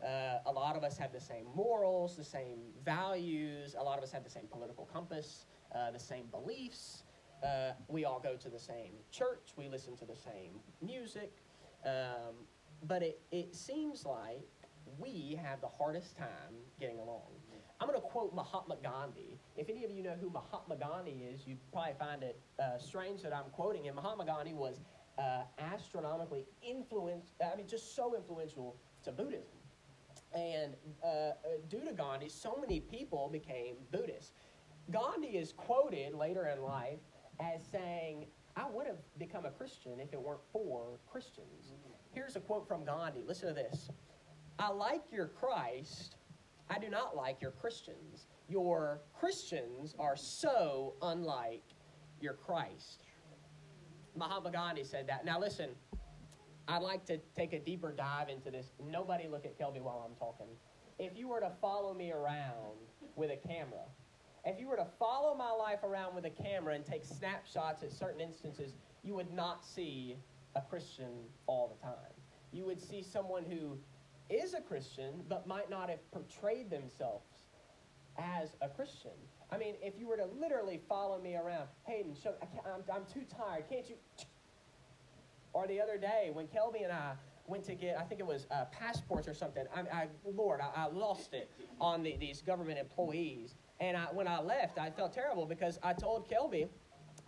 Uh, 0.02 0.38
a 0.46 0.52
lot 0.52 0.76
of 0.76 0.82
us 0.82 0.98
have 0.98 1.12
the 1.12 1.20
same 1.20 1.46
morals, 1.54 2.16
the 2.16 2.24
same 2.24 2.58
values. 2.84 3.76
A 3.78 3.82
lot 3.82 3.98
of 3.98 4.04
us 4.04 4.10
have 4.10 4.24
the 4.24 4.30
same 4.30 4.46
political 4.50 4.84
compass, 4.92 5.46
uh, 5.74 5.90
the 5.90 6.00
same 6.00 6.26
beliefs. 6.30 7.04
Uh, 7.44 7.72
we 7.88 8.04
all 8.04 8.20
go 8.20 8.36
to 8.36 8.48
the 8.48 8.58
same 8.58 8.92
church. 9.10 9.52
We 9.56 9.68
listen 9.68 9.96
to 9.96 10.04
the 10.04 10.16
same 10.16 10.60
music. 10.80 11.32
Um, 11.84 12.46
but 12.84 13.02
it, 13.02 13.20
it 13.30 13.54
seems 13.54 14.04
like 14.04 14.48
we 14.98 15.38
have 15.42 15.60
the 15.60 15.68
hardest 15.68 16.16
time 16.16 16.54
getting 16.80 16.98
along. 16.98 17.30
I'm 17.82 17.88
going 17.88 18.00
to 18.00 18.06
quote 18.06 18.32
Mahatma 18.32 18.76
Gandhi. 18.80 19.40
If 19.56 19.68
any 19.68 19.84
of 19.84 19.90
you 19.90 20.04
know 20.04 20.14
who 20.20 20.30
Mahatma 20.30 20.76
Gandhi 20.76 21.24
is, 21.28 21.48
you 21.48 21.56
probably 21.72 21.94
find 21.98 22.22
it 22.22 22.38
uh, 22.60 22.78
strange 22.78 23.22
that 23.22 23.34
I'm 23.34 23.50
quoting 23.50 23.86
him. 23.86 23.96
Mahatma 23.96 24.24
Gandhi 24.24 24.54
was 24.54 24.82
uh, 25.18 25.42
astronomically 25.58 26.46
influenced, 26.62 27.32
I 27.44 27.56
mean, 27.56 27.66
just 27.66 27.96
so 27.96 28.14
influential 28.14 28.76
to 29.02 29.10
Buddhism. 29.10 29.56
And 30.32 30.76
uh, 31.02 31.06
uh, 31.08 31.32
due 31.68 31.80
to 31.80 31.92
Gandhi, 31.92 32.28
so 32.28 32.56
many 32.60 32.78
people 32.78 33.28
became 33.28 33.74
Buddhists. 33.90 34.30
Gandhi 34.92 35.36
is 35.36 35.52
quoted 35.52 36.14
later 36.14 36.46
in 36.54 36.62
life 36.62 37.00
as 37.40 37.64
saying, 37.64 38.26
I 38.56 38.70
would 38.70 38.86
have 38.86 38.98
become 39.18 39.44
a 39.44 39.50
Christian 39.50 39.98
if 39.98 40.12
it 40.12 40.22
weren't 40.22 40.42
for 40.52 41.00
Christians. 41.10 41.72
Here's 42.14 42.36
a 42.36 42.40
quote 42.40 42.68
from 42.68 42.84
Gandhi. 42.84 43.24
Listen 43.26 43.48
to 43.48 43.54
this 43.54 43.88
I 44.60 44.68
like 44.68 45.02
your 45.10 45.26
Christ 45.26 46.14
I 46.70 46.78
do 46.78 46.88
not 46.88 47.16
like 47.16 47.40
your 47.40 47.50
Christians. 47.50 48.26
Your 48.48 49.00
Christians 49.18 49.94
are 49.98 50.16
so 50.16 50.94
unlike 51.02 51.64
your 52.20 52.34
Christ. 52.34 53.04
Mahatma 54.16 54.50
Gandhi 54.50 54.84
said 54.84 55.06
that. 55.08 55.24
Now, 55.24 55.40
listen, 55.40 55.70
I'd 56.68 56.82
like 56.82 57.04
to 57.06 57.18
take 57.34 57.52
a 57.52 57.58
deeper 57.58 57.92
dive 57.92 58.28
into 58.28 58.50
this. 58.50 58.72
Nobody 58.84 59.26
look 59.28 59.44
at 59.44 59.58
Kelby 59.58 59.80
while 59.80 60.06
I'm 60.08 60.16
talking. 60.16 60.46
If 60.98 61.16
you 61.16 61.28
were 61.28 61.40
to 61.40 61.50
follow 61.60 61.94
me 61.94 62.12
around 62.12 62.78
with 63.16 63.30
a 63.30 63.36
camera, 63.36 63.84
if 64.44 64.58
you 64.58 64.68
were 64.68 64.76
to 64.76 64.86
follow 64.98 65.34
my 65.34 65.50
life 65.50 65.82
around 65.82 66.14
with 66.14 66.24
a 66.24 66.30
camera 66.30 66.74
and 66.74 66.84
take 66.84 67.04
snapshots 67.04 67.82
at 67.82 67.92
certain 67.92 68.20
instances, 68.20 68.74
you 69.02 69.14
would 69.14 69.32
not 69.32 69.64
see 69.64 70.16
a 70.54 70.60
Christian 70.60 71.12
all 71.46 71.76
the 71.76 71.82
time. 71.86 72.12
You 72.52 72.66
would 72.66 72.80
see 72.80 73.02
someone 73.02 73.44
who 73.44 73.78
is 74.32 74.54
a 74.54 74.60
Christian 74.60 75.22
but 75.28 75.46
might 75.46 75.70
not 75.70 75.90
have 75.90 76.10
portrayed 76.10 76.70
themselves 76.70 77.44
as 78.18 78.56
a 78.60 78.68
Christian. 78.68 79.12
I 79.50 79.58
mean, 79.58 79.74
if 79.82 79.98
you 79.98 80.08
were 80.08 80.16
to 80.16 80.26
literally 80.40 80.80
follow 80.88 81.20
me 81.20 81.36
around, 81.36 81.68
Hayden, 81.84 82.14
show, 82.20 82.34
I 82.40 82.74
am 82.74 82.82
I'm 82.92 83.04
too 83.12 83.26
tired. 83.28 83.64
Can't 83.68 83.88
you? 83.88 83.96
Or 85.54 85.66
the 85.66 85.78
other 85.82 85.98
day 85.98 86.30
when 86.32 86.46
Kelby 86.46 86.82
and 86.82 86.90
I 86.90 87.12
went 87.46 87.62
to 87.64 87.74
get, 87.74 87.98
I 87.98 88.04
think 88.04 88.20
it 88.20 88.26
was 88.26 88.46
uh, 88.50 88.64
passports 88.72 89.28
or 89.28 89.34
something. 89.34 89.66
I, 89.76 89.80
I 89.80 90.08
Lord, 90.24 90.60
I, 90.62 90.84
I, 90.84 90.86
lost 90.86 91.34
it 91.34 91.50
on 91.78 92.02
the, 92.02 92.16
these 92.16 92.40
government 92.40 92.78
employees. 92.78 93.56
And 93.78 93.94
I, 93.94 94.04
when 94.12 94.26
I 94.26 94.40
left, 94.40 94.78
I 94.78 94.88
felt 94.88 95.12
terrible 95.12 95.44
because 95.44 95.78
I 95.82 95.92
told 95.92 96.26
Kelby, 96.26 96.68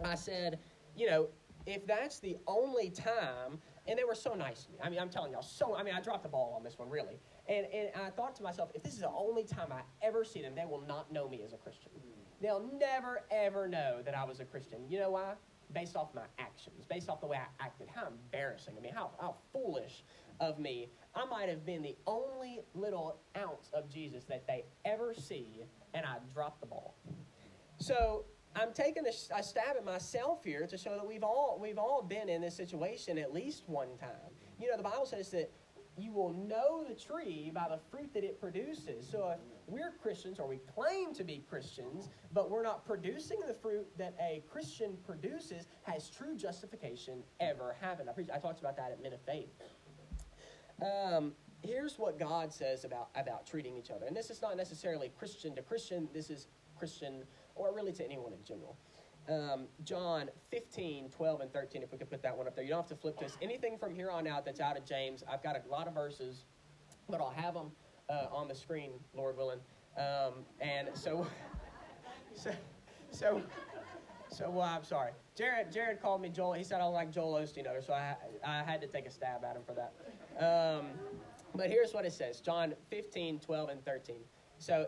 I 0.02 0.14
said, 0.14 0.58
you 0.96 1.06
know, 1.06 1.28
if 1.66 1.87
that's 1.87 2.18
the 2.18 2.38
only 2.46 2.88
time 2.88 3.58
and 3.86 3.98
they 3.98 4.04
were 4.04 4.14
so 4.14 4.34
nice 4.34 4.64
to 4.64 4.72
me. 4.72 4.78
I 4.82 4.88
mean, 4.88 4.98
I'm 4.98 5.08
telling 5.08 5.32
y'all, 5.32 5.42
so 5.42 5.76
I 5.76 5.82
mean, 5.82 5.94
I 5.94 6.00
dropped 6.00 6.22
the 6.22 6.28
ball 6.28 6.54
on 6.56 6.64
this 6.64 6.78
one 6.78 6.88
really, 6.88 7.18
and 7.48 7.66
and 7.66 7.90
I 7.94 8.10
thought 8.10 8.34
to 8.36 8.42
myself, 8.42 8.70
if 8.74 8.82
this 8.82 8.94
is 8.94 9.00
the 9.00 9.10
only 9.10 9.44
time 9.44 9.72
I 9.72 9.82
ever 10.06 10.24
see 10.24 10.42
them, 10.42 10.54
they 10.54 10.66
will 10.66 10.84
not 10.86 11.12
know 11.12 11.28
me 11.28 11.42
as 11.44 11.52
a 11.52 11.56
Christian. 11.56 11.90
Mm-hmm. 11.96 12.42
They'll 12.42 12.70
never 12.78 13.22
ever 13.30 13.68
know 13.68 14.00
that 14.04 14.16
I 14.16 14.24
was 14.24 14.40
a 14.40 14.44
Christian. 14.44 14.78
You 14.88 14.98
know 14.98 15.10
why? 15.10 15.34
Based 15.72 15.96
off 15.96 16.14
my 16.14 16.26
actions, 16.38 16.84
based 16.88 17.08
off 17.08 17.20
the 17.20 17.26
way 17.26 17.38
I 17.38 17.64
acted. 17.64 17.88
How 17.94 18.06
embarrassing! 18.06 18.74
I 18.78 18.80
mean, 18.80 18.94
how 18.94 19.10
how 19.20 19.36
foolish 19.52 20.04
of 20.40 20.58
me. 20.58 20.90
I 21.14 21.24
might 21.26 21.48
have 21.48 21.64
been 21.64 21.82
the 21.82 21.96
only 22.06 22.60
little 22.74 23.18
ounce 23.36 23.70
of 23.72 23.88
Jesus 23.88 24.24
that 24.24 24.46
they 24.46 24.64
ever 24.84 25.14
see, 25.14 25.64
and 25.94 26.04
I 26.04 26.16
dropped 26.32 26.60
the 26.60 26.66
ball. 26.66 26.96
So 27.78 28.24
I'm 28.56 28.73
taking 28.73 29.04
a, 29.06 29.38
a, 29.38 29.42
stab 29.42 29.76
at 29.76 29.84
myself 29.84 30.44
here 30.44 30.66
to 30.66 30.78
show 30.78 30.94
that 30.94 31.06
we've 31.06 31.25
all 31.25 31.58
we've 31.61 31.78
all 31.78 32.02
been 32.02 32.28
in 32.28 32.40
this 32.40 32.56
situation 32.56 33.18
at 33.18 33.32
least 33.32 33.64
one 33.66 33.96
time. 33.99 34.11
You 34.61 34.70
know, 34.70 34.76
the 34.76 34.82
Bible 34.82 35.06
says 35.06 35.30
that 35.30 35.50
you 35.96 36.12
will 36.12 36.32
know 36.32 36.84
the 36.84 36.94
tree 36.94 37.50
by 37.54 37.68
the 37.68 37.78
fruit 37.90 38.12
that 38.14 38.25
it 38.25 38.40
produces. 38.40 39.06
So 39.08 39.30
if 39.34 39.38
we're 39.66 39.92
Christians 40.02 40.40
or 40.40 40.49
we 40.49 40.58
claim 40.75 41.14
to 41.14 41.25
be 41.25 41.44
Christians, 41.49 42.08
but 42.32 42.50
we're 42.50 42.62
not 42.62 42.84
producing 42.84 43.38
the 43.46 43.54
fruit 43.54 43.87
that 43.99 44.14
a 44.20 44.42
Christian 44.50 44.96
produces, 45.06 45.66
has 45.82 46.11
true 46.11 46.37
justification 46.37 47.23
ever 47.38 47.76
happened? 47.80 48.11
I, 48.11 48.12
pre- 48.12 48.26
I 48.34 48.38
talked 48.38 48.61
about 48.61 48.76
that 48.76 48.90
at 48.90 49.02
Men 49.02 49.12
of 49.12 49.20
Faith. 49.20 49.52
Um, 50.82 51.32
here's 51.62 51.99
what 51.99 52.18
God 52.18 52.52
says 52.52 52.84
about, 52.84 53.08
about 53.14 53.46
treating 53.46 53.76
each 53.76 53.90
other. 53.90 54.06
And 54.06 54.16
this 54.16 54.30
is 54.30 54.42
not 54.42 54.56
necessarily 54.56 55.12
Christian 55.16 55.54
to 55.54 55.62
Christian, 55.62 56.08
this 56.12 56.28
is 56.28 56.49
Christian 56.76 57.23
or 57.54 57.75
really 57.75 57.92
to 57.92 58.04
anyone 58.04 58.32
in 58.32 58.42
general. 58.44 58.76
Um, 59.28 59.66
John 59.84 60.28
15, 60.50 61.08
12, 61.08 61.40
and 61.40 61.52
13, 61.52 61.82
if 61.82 61.92
we 61.92 61.99
could 61.99 62.11
put 62.11 62.23
that 62.23 62.37
one 62.37 62.46
up 62.46 62.54
there. 62.54 62.64
You 62.64 62.70
don't 62.70 62.80
have 62.80 62.88
to 62.88 62.96
flip 62.96 63.18
this. 63.18 63.38
Anything 63.40 63.78
from 63.78 63.94
here 63.94 64.11
on 64.11 64.26
out 64.26 64.44
that's 64.44 64.61
out 64.61 64.76
of 64.76 64.84
James, 64.84 65.25
I've 65.30 65.42
got 65.42 65.56
a 65.56 65.70
lot 65.70 65.88
of 65.88 65.94
verses, 65.94 66.44
but 67.08 67.20
I'll 67.20 67.30
have 67.30 67.54
them 67.54 67.70
uh, 68.11 68.26
on 68.30 68.49
the 68.49 68.54
screen, 68.54 68.92
Lord 69.14 69.37
willing. 69.37 69.61
Um, 69.96 70.44
and 70.61 70.88
so, 70.92 71.26
so, 72.34 72.50
so, 73.11 73.42
so 74.28 74.50
well, 74.50 74.66
I'm 74.66 74.84
sorry. 74.84 75.12
Jared, 75.37 75.73
Jared 75.73 76.02
called 76.02 76.20
me 76.20 76.28
Joel. 76.28 76.52
He 76.52 76.64
said 76.64 76.76
I 76.76 76.78
don't 76.80 76.92
like 76.92 77.11
Joel 77.11 77.34
Osteen, 77.34 77.64
so 77.84 77.92
I, 77.92 78.16
I 78.46 78.62
had 78.62 78.80
to 78.82 78.87
take 78.87 79.06
a 79.06 79.11
stab 79.11 79.44
at 79.44 79.56
him 79.56 79.62
for 79.64 79.75
that. 79.75 79.94
Um, 80.38 80.87
but 81.54 81.70
here's 81.70 81.94
what 81.94 82.04
it 82.04 82.12
says 82.12 82.40
John 82.40 82.75
15, 82.90 83.40
12, 83.40 83.68
and 83.70 83.84
13. 83.84 84.16
So, 84.58 84.87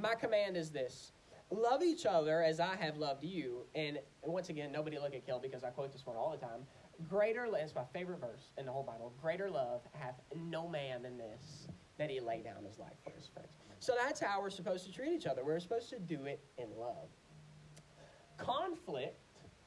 my 0.00 0.14
command 0.14 0.56
is 0.56 0.70
this 0.70 1.12
love 1.50 1.82
each 1.82 2.06
other 2.06 2.42
as 2.42 2.60
I 2.60 2.76
have 2.76 2.96
loved 2.96 3.24
you. 3.24 3.66
And 3.74 3.98
once 4.22 4.48
again, 4.48 4.72
nobody 4.72 4.98
look 4.98 5.14
at 5.14 5.26
Kel 5.26 5.40
because 5.40 5.64
I 5.64 5.70
quote 5.70 5.92
this 5.92 6.06
one 6.06 6.16
all 6.16 6.30
the 6.30 6.44
time. 6.44 6.60
Greater, 7.08 7.48
it's 7.54 7.74
my 7.74 7.84
favorite 7.92 8.20
verse 8.20 8.50
in 8.58 8.66
the 8.66 8.72
whole 8.72 8.82
Bible. 8.82 9.12
Greater 9.20 9.50
love 9.50 9.80
hath 9.92 10.20
no 10.36 10.68
man 10.68 11.02
than 11.02 11.16
this, 11.16 11.66
that 11.98 12.10
he 12.10 12.20
lay 12.20 12.42
down 12.42 12.64
his 12.64 12.78
life 12.78 12.92
for 13.02 13.10
his 13.10 13.26
friends. 13.26 13.48
So 13.80 13.94
that's 13.98 14.20
how 14.20 14.40
we're 14.40 14.50
supposed 14.50 14.84
to 14.86 14.92
treat 14.92 15.12
each 15.12 15.26
other. 15.26 15.42
We're 15.44 15.60
supposed 15.60 15.88
to 15.90 15.98
do 15.98 16.26
it 16.26 16.44
in 16.58 16.66
love. 16.78 17.08
Conflict, 18.36 19.16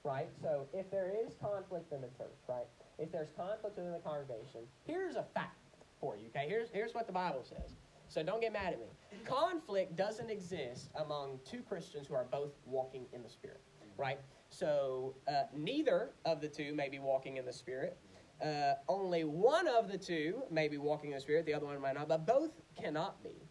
right? 0.03 0.29
So 0.41 0.67
if 0.73 0.89
there 0.91 1.11
is 1.25 1.33
conflict 1.41 1.91
in 1.91 2.01
the 2.01 2.09
church, 2.09 2.37
right? 2.47 2.67
If 2.99 3.11
there's 3.11 3.29
conflict 3.35 3.77
within 3.77 3.91
the 3.91 3.99
congregation, 3.99 4.61
here's 4.85 5.15
a 5.15 5.25
fact 5.33 5.57
for 5.99 6.15
you, 6.15 6.27
okay? 6.27 6.45
Here's, 6.47 6.69
here's 6.71 6.93
what 6.93 7.07
the 7.07 7.13
Bible 7.13 7.43
says. 7.43 7.75
So 8.13 8.21
don't 8.21 8.41
get 8.41 8.53
mad 8.53 8.73
at 8.73 8.79
me. 8.79 8.85
Conflict 9.25 9.95
doesn't 9.95 10.29
exist 10.29 10.91
among 11.03 11.39
two 11.49 11.63
Christians 11.63 12.05
who 12.07 12.13
are 12.13 12.27
both 12.31 12.51
walking 12.67 13.07
in 13.11 13.23
the 13.23 13.29
Spirit, 13.29 13.61
right? 13.97 14.19
So 14.49 15.15
uh, 15.27 15.45
neither 15.51 16.11
of 16.23 16.39
the 16.39 16.47
two 16.47 16.75
may 16.75 16.89
be 16.89 16.99
walking 16.99 17.37
in 17.37 17.45
the 17.45 17.53
Spirit. 17.53 17.97
Uh, 18.43 18.73
only 18.87 19.23
one 19.23 19.67
of 19.67 19.91
the 19.91 19.97
two 19.97 20.43
may 20.51 20.67
be 20.67 20.77
walking 20.77 21.09
in 21.09 21.15
the 21.15 21.21
Spirit, 21.21 21.47
the 21.47 21.55
other 21.55 21.65
one 21.65 21.81
might 21.81 21.95
not, 21.95 22.07
but 22.07 22.27
both 22.27 22.51
cannot 22.79 23.23
be. 23.23 23.47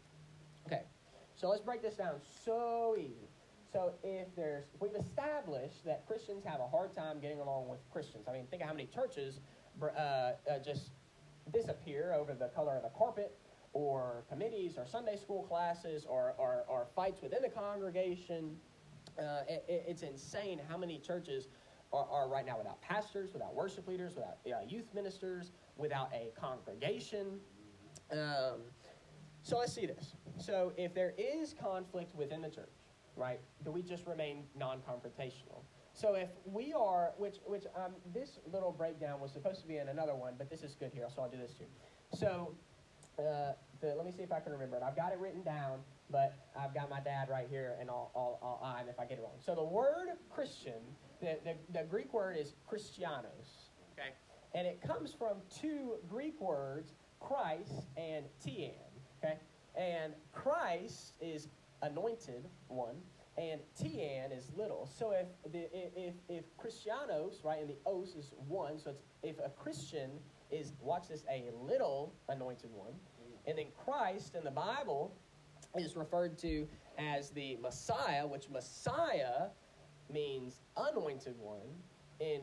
Okay, 0.69 0.83
so 1.35 1.49
let's 1.49 1.63
break 1.63 1.83
this 1.83 1.97
down 1.97 2.21
so 2.45 2.95
easy. 2.97 3.29
So 3.73 3.95
if 4.05 4.29
there's, 4.37 4.67
we've 4.79 4.95
established 4.95 5.85
that 5.87 6.07
Christians 6.07 6.45
have 6.45 6.61
a 6.61 6.69
hard 6.69 6.95
time 6.95 7.19
getting 7.19 7.41
along 7.41 7.69
with 7.69 7.81
Christians. 7.91 8.27
I 8.29 8.33
mean, 8.33 8.47
think 8.49 8.63
of 8.63 8.69
how 8.69 8.75
many 8.75 8.87
churches 8.87 9.41
uh, 9.83 9.87
uh, 9.87 10.35
just 10.65 10.91
disappear 11.53 12.15
over 12.17 12.35
the 12.35 12.49
color 12.49 12.77
of 12.77 12.85
the 12.85 12.91
carpet 12.97 13.37
or 13.73 14.25
committees 14.29 14.77
or 14.77 14.87
Sunday 14.87 15.17
school 15.17 15.43
classes 15.43 16.05
or, 16.09 16.35
or, 16.39 16.65
or 16.69 16.87
fights 16.95 17.23
within 17.23 17.43
the 17.43 17.49
congregation. 17.49 18.57
Uh, 19.19 19.41
it, 19.49 19.65
it's 19.69 20.03
insane 20.03 20.61
how 20.69 20.77
many 20.77 20.99
churches 20.99 21.49
are, 21.93 22.07
are, 22.11 22.29
right 22.29 22.47
now 22.47 22.57
without 22.57 22.81
pastors, 22.81 23.33
without 23.33 23.55
worship 23.55 23.87
leaders, 23.87 24.15
without 24.15 24.39
uh, 24.47 24.65
youth 24.67 24.87
ministers, 24.95 25.53
without 25.77 26.11
a 26.15 26.31
congregation. 26.39 27.39
Um, 28.11 28.61
so 29.43 29.59
let's 29.59 29.73
see 29.73 29.87
this. 29.87 30.15
So 30.39 30.73
if 30.77 30.95
there 30.95 31.15
is 31.19 31.55
conflict 31.61 32.15
within 32.15 32.43
the 32.43 32.49
church, 32.49 32.73
right, 33.17 33.41
do 33.65 33.71
we 33.71 33.83
just 33.83 34.07
remain 34.07 34.45
non-confrontational? 34.57 35.63
So 35.95 36.15
if 36.15 36.31
we 36.47 36.73
are, 36.73 37.13
which 37.19 37.37
which 37.45 37.65
um, 37.77 37.93
this 38.15 38.39
little 38.51 38.73
breakdown 38.73 39.21
was 39.21 39.31
supposed 39.31 39.61
to 39.61 39.69
be 39.69 39.77
in 39.77 39.89
another 39.89 40.15
one, 40.15 40.35
but 40.39 40.49
this 40.49 40.63
is 40.63 40.75
good 40.75 40.91
here, 40.95 41.07
so 41.15 41.23
I'll 41.23 41.29
do 41.29 41.37
this 41.37 41.53
too. 41.53 41.67
So 42.15 42.55
uh, 43.19 43.53
the, 43.81 43.95
let 43.97 44.05
me 44.07 44.13
see 44.13 44.23
if 44.23 44.33
I 44.33 44.41
can 44.41 44.53
remember 44.53 44.77
it. 44.77 44.83
I've 44.83 44.97
got 44.97 45.13
it 45.13 45.19
written 45.19 45.43
down, 45.43 45.81
but 46.11 46.37
I've 46.59 46.75
got 46.75 46.89
my 46.91 47.01
dad 47.01 47.29
right 47.29 47.47
here, 47.49 47.77
and 47.81 47.91
I'll, 47.91 48.11
I'll, 48.15 48.61
I'll 48.63 48.89
if 48.89 48.99
I 48.99 49.05
get 49.05 49.19
it 49.19 49.23
wrong. 49.23 49.39
So 49.45 49.55
the 49.55 49.65
word 49.65 50.09
Christian, 50.31 50.81
the, 51.21 51.39
the, 51.45 51.55
the 51.79 51.85
Greek 51.85 52.13
word 52.13 52.37
is 52.37 52.55
Christianos, 52.67 53.71
okay? 53.93 54.11
And 54.55 54.67
it 54.67 54.81
comes 54.87 55.13
from 55.13 55.39
two 55.51 55.95
Greek 56.09 56.41
words, 56.41 56.93
Christ 57.21 57.87
and 57.97 58.27
Tian, 58.45 58.73
okay? 59.23 59.39
And 59.75 60.13
Christ 60.33 61.15
is 61.21 61.49
anointed 61.83 62.45
one, 62.69 62.97
and 63.39 63.61
Tian 63.81 64.31
is 64.31 64.51
little. 64.57 64.89
So 64.99 65.13
if 65.13 65.27
the 65.53 65.69
if 65.73 66.15
if 66.29 66.45
Christianos, 66.59 67.43
right, 67.45 67.61
and 67.61 67.71
the 67.71 67.79
os 67.87 68.15
is 68.15 68.33
one, 68.47 68.79
so 68.79 68.91
it's 68.91 69.03
if 69.23 69.39
a 69.39 69.51
Christian 69.51 70.11
is 70.53 70.73
watch 70.81 71.09
this 71.09 71.25
a 71.31 71.51
little 71.65 72.13
anointed 72.29 72.71
one, 72.73 72.93
mm. 72.93 73.49
and 73.49 73.59
then 73.59 73.67
Christ 73.85 74.35
in 74.35 74.45
the 74.45 74.51
Bible 74.51 75.15
is 75.77 75.97
referred 75.97 76.39
to 76.39 76.69
as 76.99 77.31
the 77.31 77.57
Messiah, 77.57 78.27
which 78.27 78.49
Messiah 78.51 79.49
means 80.13 80.61
anointed 80.77 81.35
one. 81.39 81.61
In 82.21 82.43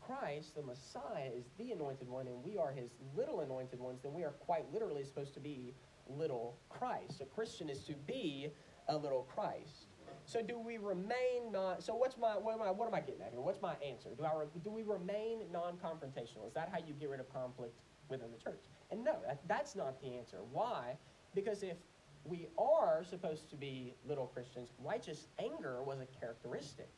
Christ, 0.00 0.54
the 0.54 0.62
Messiah, 0.62 1.30
is 1.34 1.46
the 1.58 1.72
anointed 1.72 2.08
one, 2.08 2.26
and 2.26 2.42
we 2.44 2.58
are 2.58 2.70
his 2.70 2.90
little 3.16 3.40
anointed 3.40 3.80
ones, 3.80 4.00
then 4.02 4.12
we 4.12 4.22
are 4.22 4.30
quite 4.32 4.70
literally 4.72 5.04
supposed 5.04 5.34
to 5.34 5.40
be 5.40 5.74
little 6.08 6.56
Christ. 6.68 7.20
A 7.20 7.24
Christian 7.24 7.68
is 7.68 7.80
to 7.84 7.94
be 8.06 8.48
a 8.88 8.96
little 8.96 9.26
Christ. 9.34 9.88
So 10.26 10.42
do 10.42 10.58
we 10.58 10.76
remain 10.76 11.52
not? 11.52 11.82
So 11.82 11.94
what's 11.94 12.18
my 12.18 12.36
what 12.36 12.54
am 12.54 12.62
I 12.62 12.70
what 12.72 12.88
am 12.88 12.94
I 12.94 13.00
getting 13.00 13.22
at 13.22 13.30
here? 13.30 13.40
What's 13.40 13.62
my 13.62 13.74
answer? 13.76 14.10
Do 14.18 14.24
I 14.24 14.44
do 14.62 14.70
we 14.70 14.82
remain 14.82 15.42
non-confrontational? 15.52 16.46
Is 16.46 16.52
that 16.54 16.68
how 16.70 16.78
you 16.78 16.94
get 16.94 17.10
rid 17.10 17.20
of 17.20 17.32
conflict 17.32 17.78
within 18.10 18.32
the 18.32 18.38
church? 18.38 18.64
And 18.90 19.04
no, 19.04 19.16
that, 19.24 19.40
that's 19.46 19.76
not 19.76 20.00
the 20.00 20.16
answer. 20.16 20.38
Why? 20.52 20.96
Because 21.34 21.62
if 21.62 21.76
we 22.24 22.48
are 22.58 23.04
supposed 23.08 23.48
to 23.50 23.56
be 23.56 23.94
little 24.04 24.26
Christians, 24.26 24.70
righteous 24.82 25.28
anger 25.38 25.82
was 25.84 26.00
a 26.00 26.06
characteristic 26.18 26.90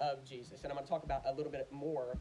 of 0.00 0.24
Jesus, 0.24 0.62
and 0.62 0.72
I'm 0.72 0.76
going 0.76 0.86
to 0.86 0.90
talk 0.90 1.04
about 1.04 1.22
a 1.26 1.34
little 1.34 1.52
bit 1.52 1.68
more 1.70 2.16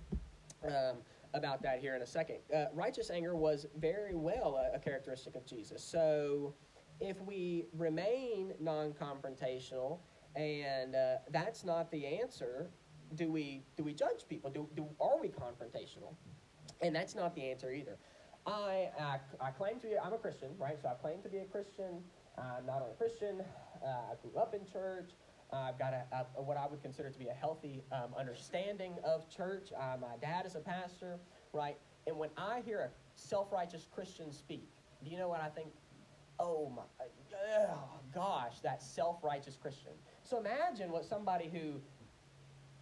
um, 0.65 0.97
about 1.33 1.61
that 1.61 1.79
here 1.79 1.95
in 1.95 2.01
a 2.01 2.05
second. 2.05 2.39
Uh, 2.53 2.65
righteous 2.73 3.09
anger 3.09 3.35
was 3.35 3.65
very 3.77 4.13
well 4.13 4.57
a, 4.57 4.75
a 4.75 4.79
characteristic 4.79 5.35
of 5.35 5.45
Jesus. 5.45 5.81
So 5.81 6.53
if 6.99 7.21
we 7.21 7.65
remain 7.77 8.53
non-confrontational 8.59 9.99
and 10.35 10.95
uh, 10.95 11.15
that's 11.31 11.63
not 11.63 11.91
the 11.91 12.05
answer, 12.05 12.69
do 13.15 13.31
we 13.31 13.63
do 13.75 13.83
we 13.83 13.93
judge 13.93 14.27
people? 14.27 14.49
Do, 14.49 14.67
do 14.75 14.87
are 14.99 15.19
we 15.19 15.29
confrontational? 15.29 16.13
And 16.81 16.95
that's 16.95 17.15
not 17.15 17.35
the 17.35 17.49
answer 17.49 17.71
either. 17.71 17.97
I, 18.45 18.89
I, 18.99 19.19
I 19.41 19.51
claim 19.51 19.79
to 19.79 19.87
be 19.87 19.93
I'm 19.97 20.13
a 20.13 20.17
Christian, 20.17 20.49
right? 20.57 20.79
So 20.81 20.89
I 20.89 20.93
claim 20.93 21.21
to 21.23 21.29
be 21.29 21.39
a 21.39 21.45
Christian. 21.45 22.01
I'm 22.37 22.65
not 22.65 22.81
only 22.81 22.93
a 22.93 22.95
Christian. 22.95 23.41
Uh, 23.83 23.87
I 23.87 24.15
grew 24.21 24.39
up 24.39 24.53
in 24.53 24.65
church. 24.65 25.11
I've 25.51 25.79
got 25.79 25.93
a, 25.93 26.27
a, 26.37 26.41
what 26.41 26.57
I 26.57 26.67
would 26.67 26.81
consider 26.81 27.09
to 27.09 27.19
be 27.19 27.27
a 27.27 27.33
healthy 27.33 27.81
um, 27.91 28.13
understanding 28.17 28.93
of 29.03 29.27
church. 29.29 29.69
Uh, 29.75 29.97
my 29.99 30.15
dad 30.21 30.45
is 30.45 30.55
a 30.55 30.59
pastor, 30.59 31.19
right? 31.53 31.77
And 32.05 32.17
when 32.17 32.29
I 32.37 32.61
hear 32.65 32.79
a 32.79 32.89
self-righteous 33.15 33.87
Christian 33.93 34.31
speak, 34.31 34.67
do 35.03 35.09
you 35.09 35.17
know 35.17 35.27
what 35.27 35.41
I 35.41 35.49
think? 35.49 35.69
Oh 36.39 36.71
my, 36.73 36.83
oh 37.59 37.79
gosh, 38.13 38.59
that 38.61 38.81
self-righteous 38.81 39.57
Christian. 39.61 39.91
So 40.29 40.37
imagine 40.37 40.91
what 40.91 41.05
somebody 41.05 41.49
who 41.51 41.81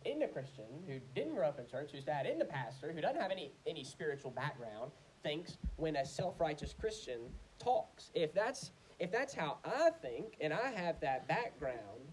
isn't 0.03 0.21
a 0.21 0.27
Christian, 0.27 0.65
who 0.85 0.99
didn't 1.15 1.33
grow 1.33 1.47
up 1.47 1.59
in 1.59 1.65
church, 1.65 1.91
whose 1.93 2.03
dad 2.03 2.25
isn't 2.27 2.41
a 2.41 2.45
pastor, 2.45 2.91
who 2.91 2.99
doesn't 2.99 3.21
have 3.21 3.31
any, 3.31 3.51
any 3.65 3.85
spiritual 3.85 4.31
background, 4.31 4.91
thinks 5.23 5.57
when 5.77 5.95
a 5.95 6.05
self-righteous 6.05 6.75
Christian 6.77 7.21
talks. 7.57 8.11
If 8.13 8.33
that's 8.33 8.71
if 8.99 9.11
that's 9.11 9.33
how 9.33 9.59
I 9.63 9.91
think, 10.01 10.35
and 10.41 10.51
I 10.51 10.71
have 10.75 10.99
that 11.01 11.27
background, 11.27 12.11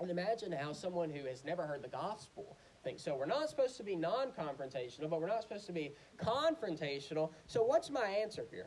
and 0.00 0.10
imagine 0.10 0.50
how 0.50 0.72
someone 0.72 1.10
who 1.10 1.26
has 1.26 1.44
never 1.44 1.64
heard 1.64 1.82
the 1.82 1.88
gospel 1.88 2.58
thinks. 2.82 3.02
So 3.02 3.14
we're 3.14 3.26
not 3.26 3.48
supposed 3.48 3.76
to 3.78 3.84
be 3.84 3.96
non 3.96 4.32
confrontational, 4.32 5.08
but 5.08 5.20
we're 5.20 5.28
not 5.28 5.42
supposed 5.42 5.66
to 5.66 5.72
be 5.72 5.92
confrontational. 6.18 7.30
So 7.46 7.62
what's 7.62 7.88
my 7.88 8.04
answer 8.04 8.44
here? 8.50 8.66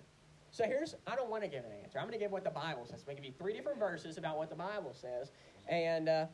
So 0.51 0.65
here's, 0.65 0.95
I 1.07 1.15
don't 1.15 1.29
want 1.29 1.43
to 1.43 1.49
give 1.49 1.63
an 1.63 1.71
answer. 1.81 1.97
I'm 1.97 2.07
going 2.07 2.19
to 2.19 2.23
give 2.23 2.31
what 2.31 2.43
the 2.43 2.49
Bible 2.49 2.85
says. 2.85 2.99
I'm 2.99 3.05
going 3.05 3.15
to 3.15 3.21
give 3.21 3.31
you 3.31 3.37
three 3.37 3.53
different 3.53 3.79
verses 3.79 4.17
about 4.17 4.37
what 4.37 4.49
the 4.49 4.55
Bible 4.55 4.93
says. 4.93 5.31
And 5.67 6.09
uh, 6.09 6.25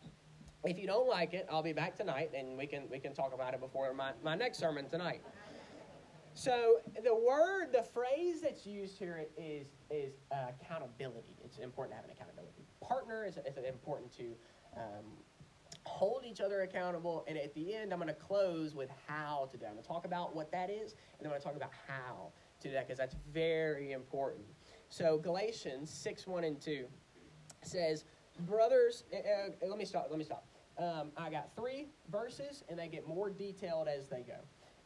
if 0.64 0.80
you 0.80 0.88
don't 0.88 1.08
like 1.08 1.34
it, 1.34 1.48
I'll 1.52 1.64
be 1.64 1.74
back 1.74 1.96
tonight 1.96 2.32
and 2.36 2.58
we 2.58 2.68
can, 2.68 2.84
we 2.90 3.00
can 3.00 3.14
talk 3.14 3.34
about 3.34 3.54
it 3.54 3.60
before 3.60 3.94
my, 3.94 4.12
my 4.24 4.36
next 4.36 4.60
sermon 4.60 4.88
tonight. 4.88 5.22
So 6.34 6.78
the 7.04 7.16
word, 7.16 7.70
the 7.74 7.82
phrase 7.82 8.42
that's 8.44 8.66
used 8.66 9.00
here 9.00 9.26
is, 9.38 9.68
is 9.90 10.14
uh, 10.32 10.52
accountability. 10.62 11.36
It's 11.44 11.58
important 11.58 11.94
to 11.94 11.96
have 11.96 12.06
an 12.06 12.12
accountability. 12.12 12.64
Partner 12.80 13.26
is 13.26 13.38
important 13.66 14.16
to 14.18 14.36
um, 14.76 15.06
hold 15.88 16.24
each 16.26 16.42
other 16.42 16.62
accountable. 16.62 17.26
And 17.28 17.38
at 17.38 17.54
the 17.56 17.74
end, 17.74 17.92
I'm 17.92 18.00
going 18.00 18.08
to 18.08 18.14
close 18.14 18.76
with 18.76 18.90
how 19.08 19.50
to 19.52 19.58
do. 19.58 19.66
I'm 19.66 19.74
going 19.74 19.82
to 19.82 19.88
talk 19.88 20.06
about 20.06 20.36
what 20.36 20.52
that 20.52 20.70
is, 20.70 20.92
and 20.92 21.22
then 21.22 21.28
I'm 21.28 21.32
going 21.32 21.42
to 21.42 21.48
talk 21.48 21.56
about 21.56 21.72
how 21.88 22.32
to 22.60 22.68
do 22.68 22.74
that 22.74 22.88
because 22.88 23.00
that's 23.00 23.16
very 23.34 23.94
important. 23.94 24.46
So 24.90 25.18
Galatians 25.18 25.90
6, 25.90 26.28
1 26.28 26.44
and 26.44 26.62
2 26.62 26.86
says, 27.64 28.04
Brothers, 28.42 29.04
uh, 29.14 29.50
let 29.68 29.78
me 29.78 29.86
stop, 29.86 30.08
let 30.10 30.20
me 30.20 30.26
stop. 30.26 30.46
Um, 30.78 31.12
I 31.18 31.30
got 31.30 31.56
three 31.56 31.88
verses, 32.12 32.64
and 32.70 32.78
they 32.78 32.88
get 32.88 33.08
more 33.08 33.30
detailed 33.30 33.88
as 33.88 34.08
they 34.08 34.22
go. 34.22 34.38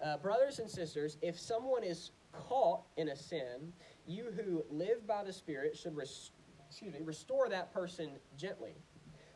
Uh, 0.03 0.17
brothers 0.17 0.59
and 0.59 0.69
sisters, 0.69 1.17
if 1.21 1.39
someone 1.39 1.83
is 1.83 2.11
caught 2.31 2.83
in 2.97 3.09
a 3.09 3.15
sin, 3.15 3.73
you 4.07 4.31
who 4.35 4.63
live 4.69 5.05
by 5.05 5.23
the 5.23 5.33
Spirit 5.33 5.77
should 5.77 5.95
res- 5.95 6.31
excuse 6.69 6.93
me, 6.93 6.99
restore 7.03 7.49
that 7.49 7.73
person 7.73 8.11
gently. 8.37 8.73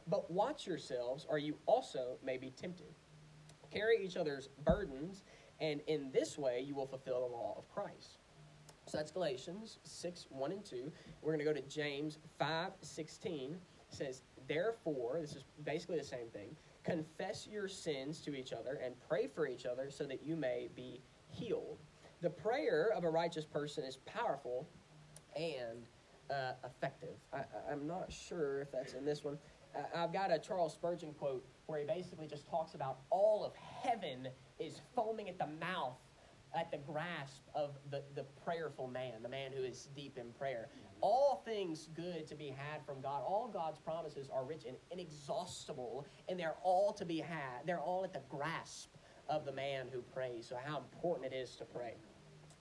But 0.08 0.32
watch 0.32 0.66
yourselves, 0.66 1.26
or 1.30 1.38
you 1.38 1.58
also 1.66 2.18
may 2.24 2.38
be 2.38 2.52
tempted. 2.52 2.94
Carry 3.72 4.04
each 4.06 4.16
other's 4.16 4.48
burdens, 4.64 5.24
and 5.60 5.82
in 5.88 6.12
this 6.12 6.38
way 6.38 6.62
you 6.66 6.76
will 6.76 6.88
fulfill 6.88 7.28
the 7.28 7.36
law 7.36 7.56
of 7.58 7.68
Christ. 7.70 8.20
So 8.88 8.98
that's 8.98 9.12
Galatians 9.12 9.80
6, 9.84 10.28
1 10.30 10.52
and 10.52 10.64
2. 10.64 10.92
We're 11.22 11.32
going 11.36 11.40
to 11.40 11.46
go 11.46 11.54
to 11.54 11.68
James 11.68 12.20
5, 12.38 12.72
16. 12.82 13.58
Says, 13.96 14.22
Therefore, 14.48 15.18
this 15.22 15.36
is 15.36 15.44
basically 15.64 15.98
the 15.98 16.04
same 16.04 16.28
thing, 16.32 16.56
confess 16.84 17.48
your 17.48 17.68
sins 17.68 18.20
to 18.22 18.36
each 18.36 18.54
other 18.54 18.80
and 18.84 18.94
pray 19.08 19.28
for 19.28 19.48
each 19.48 19.66
other 19.66 19.90
so 19.90 20.04
that 20.06 20.24
you 20.24 20.36
may 20.36 20.70
be 20.76 21.02
healed. 21.30 21.80
The 22.22 22.30
prayer 22.30 22.92
of 22.96 23.04
a 23.04 23.10
righteous 23.10 23.46
person 23.46 23.84
is 23.84 23.98
powerful 24.06 24.68
and 25.36 25.88
uh, 26.30 26.54
effective. 26.64 27.16
I, 27.34 27.44
am 27.72 27.88
not 27.88 28.12
sure 28.12 28.62
if 28.62 28.72
that's 28.72 28.94
in 28.94 29.06
this 29.06 29.24
one. 29.24 29.38
I've 29.96 30.14
got 30.14 30.32
a 30.32 30.40
Charles 30.40 30.74
Spurgeon 30.74 31.14
quote 31.14 31.46
where 31.66 31.80
he 31.80 31.86
basically 31.86 32.28
just 32.28 32.48
talks 32.48 32.76
about 32.76 33.00
all 33.10 33.44
of 33.44 33.54
heaven 33.56 34.28
is 34.60 34.82
foaming 34.96 35.28
at 35.28 35.38
the 35.38 35.48
mouth 35.60 35.98
at 36.56 36.72
the 36.72 36.78
grasp 36.78 37.42
of 37.54 37.78
the, 37.92 38.02
the 38.16 38.24
prayerful 38.44 38.88
man, 38.88 39.22
the 39.22 39.30
man 39.30 39.52
who 39.56 39.64
is 39.64 39.90
deep 39.96 40.18
in 40.18 40.32
prayer. 40.40 40.70
All 41.02 41.42
things 41.46 41.90
good 41.94 42.26
to 42.28 42.36
be 42.36 42.48
had 42.48 42.86
from 42.86 43.02
God, 43.02 43.22
all 43.28 43.50
God's 43.52 43.80
promises 43.80 44.30
are 44.34 44.46
rich 44.46 44.64
and 44.66 44.78
inexhaustible, 44.92 46.06
and 46.30 46.40
they're 46.40 46.56
all 46.64 46.94
to 46.94 47.06
be 47.06 47.20
had. 47.20 47.66
They're 47.66 47.80
all 47.80 48.04
at 48.04 48.14
the 48.14 48.22
grasp 48.30 48.90
of 49.30 49.46
the 49.46 49.52
man 49.52 49.88
who 49.92 50.02
prays. 50.02 50.48
So, 50.48 50.58
how 50.64 50.78
important 50.78 51.34
it 51.34 51.36
is 51.36 51.56
to 51.58 51.66
pray. 51.66 51.96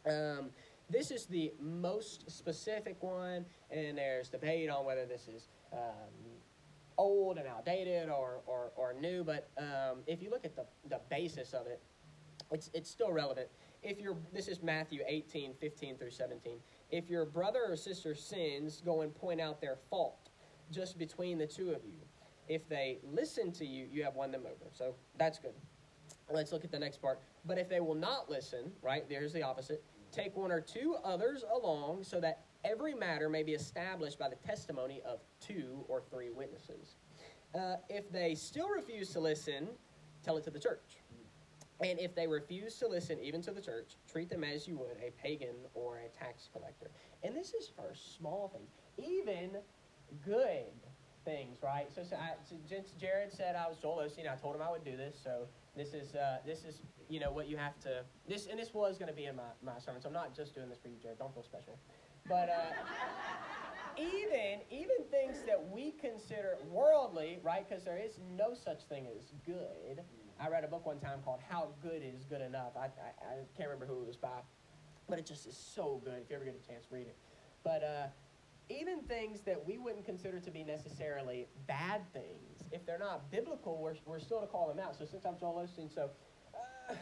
Um, 0.07 0.51
this 0.91 1.11
is 1.11 1.27
the 1.27 1.53
most 1.61 2.31
specific 2.31 3.03
one, 3.03 3.47
and 3.71 3.97
there's 3.97 4.29
debate 4.29 4.69
on 4.69 4.85
whether 4.85 5.07
this 5.07 5.29
is 5.29 5.49
um, 5.73 5.81
old 6.99 7.39
and 7.39 7.47
outdated 7.47 8.09
or, 8.09 8.41
or, 8.47 8.73
or 8.77 8.95
new, 9.01 9.25
but 9.25 9.49
um, 9.59 9.99
if 10.07 10.23
you 10.23 10.31
look 10.31 10.45
at 10.45 10.55
the, 10.57 10.65
the 10.89 11.01
basis 11.09 11.53
of 11.53 11.67
it, 11.67 11.81
it's, 12.51 12.71
it's 12.75 12.91
still 12.91 13.13
relevant. 13.13 13.49
If 13.85 14.00
you're, 14.00 14.17
this 14.33 14.49
is 14.49 14.62
Matthew 14.62 15.00
18, 15.07 15.53
15 15.61 15.99
through 15.99 16.11
17. 16.11 16.57
If 16.91 17.11
your 17.11 17.26
brother 17.26 17.61
or 17.69 17.76
sister 17.76 18.14
sins, 18.14 18.81
go 18.83 19.03
and 19.03 19.14
point 19.14 19.42
out 19.42 19.61
their 19.61 19.77
fault 19.90 20.31
just 20.73 20.99
between 20.99 21.37
the 21.37 21.47
two 21.47 21.70
of 21.70 21.85
you. 21.85 22.01
If 22.49 22.66
they 22.66 22.99
listen 23.05 23.53
to 23.53 23.66
you, 23.66 23.87
you 23.92 24.03
have 24.03 24.14
won 24.14 24.31
them 24.31 24.44
over. 24.47 24.70
So 24.73 24.94
that's 25.18 25.38
good. 25.38 25.53
Let's 26.31 26.51
look 26.51 26.64
at 26.64 26.73
the 26.73 26.79
next 26.79 27.03
part. 27.03 27.20
But 27.44 27.59
if 27.59 27.68
they 27.68 27.81
will 27.81 27.94
not 27.94 28.31
listen, 28.31 28.73
right, 28.81 29.07
there's 29.07 29.35
the 29.35 29.42
opposite. 29.42 29.85
Take 30.12 30.35
one 30.35 30.51
or 30.51 30.62
two 30.62 30.97
others 31.05 31.44
along 31.55 32.05
so 32.05 32.20
that 32.20 32.44
every 32.64 32.94
matter 32.94 33.29
may 33.29 33.42
be 33.42 33.53
established 33.53 34.18
by 34.18 34.31
the 34.31 34.37
testimony 34.37 35.03
of 35.05 35.20
two 35.40 35.85
or 35.88 36.03
three 36.11 36.31
witnesses. 36.31 36.97
Uh, 37.55 37.77
if 37.90 38.11
they 38.11 38.35
still 38.35 38.70
refuse 38.70 39.11
to 39.11 39.20
listen, 39.20 39.68
tell 40.23 40.38
it 40.38 40.44
to 40.44 40.51
the 40.51 40.59
church. 40.59 40.97
And 41.81 41.99
if 41.99 42.15
they 42.15 42.27
refuse 42.27 42.77
to 42.77 42.89
listen 42.89 43.19
even 43.21 43.43
to 43.43 43.51
the 43.51 43.61
church, 43.61 43.97
treat 44.11 44.29
them 44.31 44.45
as 44.45 44.69
you 44.69 44.79
would 44.79 44.97
a 45.03 45.11
pagan 45.21 45.57
or 45.75 45.99
a 45.99 46.09
tax 46.09 46.49
collector. 46.53 46.91
And 47.23 47.37
this 47.37 47.53
is 47.53 47.71
for 47.75 47.93
small 47.95 48.49
things, 48.49 48.71
even 48.97 49.51
good 50.25 50.73
things, 51.25 51.59
right? 51.63 51.93
So, 51.93 52.03
so, 52.05 52.17
I, 52.17 52.35
so 52.49 52.57
Jared 52.99 53.33
said 53.33 53.57
I 53.57 53.69
was 53.69 53.79
Joel 53.79 54.07
Osteen. 54.07 54.31
I 54.31 54.37
told 54.37 54.55
him 54.55 54.63
I 54.63 54.71
would 54.71 54.85
do 54.85 54.97
this. 54.97 55.17
So 55.23 55.47
this 55.77 55.95
is 55.95 56.15
uh, 56.15 56.39
this 56.47 56.65
is 56.65 56.83
you 57.09 57.21
know 57.21 57.33
what 57.33 57.49
you 57.49 57.57
have 57.57 57.79
to 57.81 58.05
this 58.29 58.47
and 58.47 58.59
this 58.59 58.73
was 58.73 58.97
going 58.97 59.11
to 59.11 59.15
be 59.15 59.25
in 59.27 59.37
my, 59.37 59.43
my 59.65 59.79
sermon. 59.79 60.01
So 60.01 60.09
I'm 60.09 60.15
not 60.15 60.35
just 60.35 60.55
doing 60.55 60.69
this 60.69 60.79
for 60.79 60.89
you, 60.89 60.97
Jared. 61.03 61.19
Don't 61.19 61.35
feel 61.35 61.43
special. 61.43 61.79
But 62.29 62.49
uh, 62.49 64.01
even 64.01 64.61
even 64.71 64.97
things 65.11 65.39
that 65.47 65.71
we 65.71 65.93
consider 65.93 66.57
worldly, 66.71 67.39
right? 67.43 67.69
Because 67.69 67.85
there 67.85 67.99
is 67.99 68.19
no 68.37 68.55
such 68.55 68.85
thing 68.85 69.07
as 69.19 69.33
good. 69.45 70.03
I 70.40 70.49
read 70.49 70.64
a 70.64 70.68
book 70.68 70.87
one 70.87 70.99
time 70.99 71.20
called 71.25 71.40
"How 71.49 71.68
Good 71.83 72.03
Is 72.03 72.25
Good 72.25 72.40
Enough." 72.40 72.77
I, 72.77 72.87
I, 72.87 72.87
I 72.87 73.35
can't 73.57 73.68
remember 73.68 73.87
who 73.87 74.01
it 74.03 74.07
was 74.07 74.16
by, 74.16 74.40
but 75.09 75.18
it 75.18 75.27
just 75.27 75.47
is 75.47 75.57
so 75.57 76.01
good. 76.05 76.23
If 76.23 76.31
you 76.31 76.37
ever 76.37 76.44
get 76.44 76.61
a 76.62 76.66
chance, 76.66 76.87
read 76.90 77.07
it. 77.07 77.16
But 77.62 77.83
uh, 77.83 78.07
even 78.68 79.03
things 79.03 79.40
that 79.42 79.64
we 79.64 79.79
wouldn't 79.79 80.05
consider 80.05 80.40
to 80.40 80.51
be 80.51 80.64
necessarily 80.64 81.47
bad 81.66 82.03
things, 82.12 82.62
if 82.73 82.85
they're 82.87 82.99
not 82.99 83.31
biblical, 83.31 83.79
we're, 83.79 83.94
we're 84.07 84.18
still 84.18 84.40
to 84.40 84.47
call 84.47 84.68
them 84.68 84.79
out. 84.79 84.97
So 84.99 85.05
since 85.05 85.25
I'm 85.25 85.38
Joel 85.38 85.66
Osteen, 85.66 85.94
so 85.94 86.11
uh, 86.90 86.94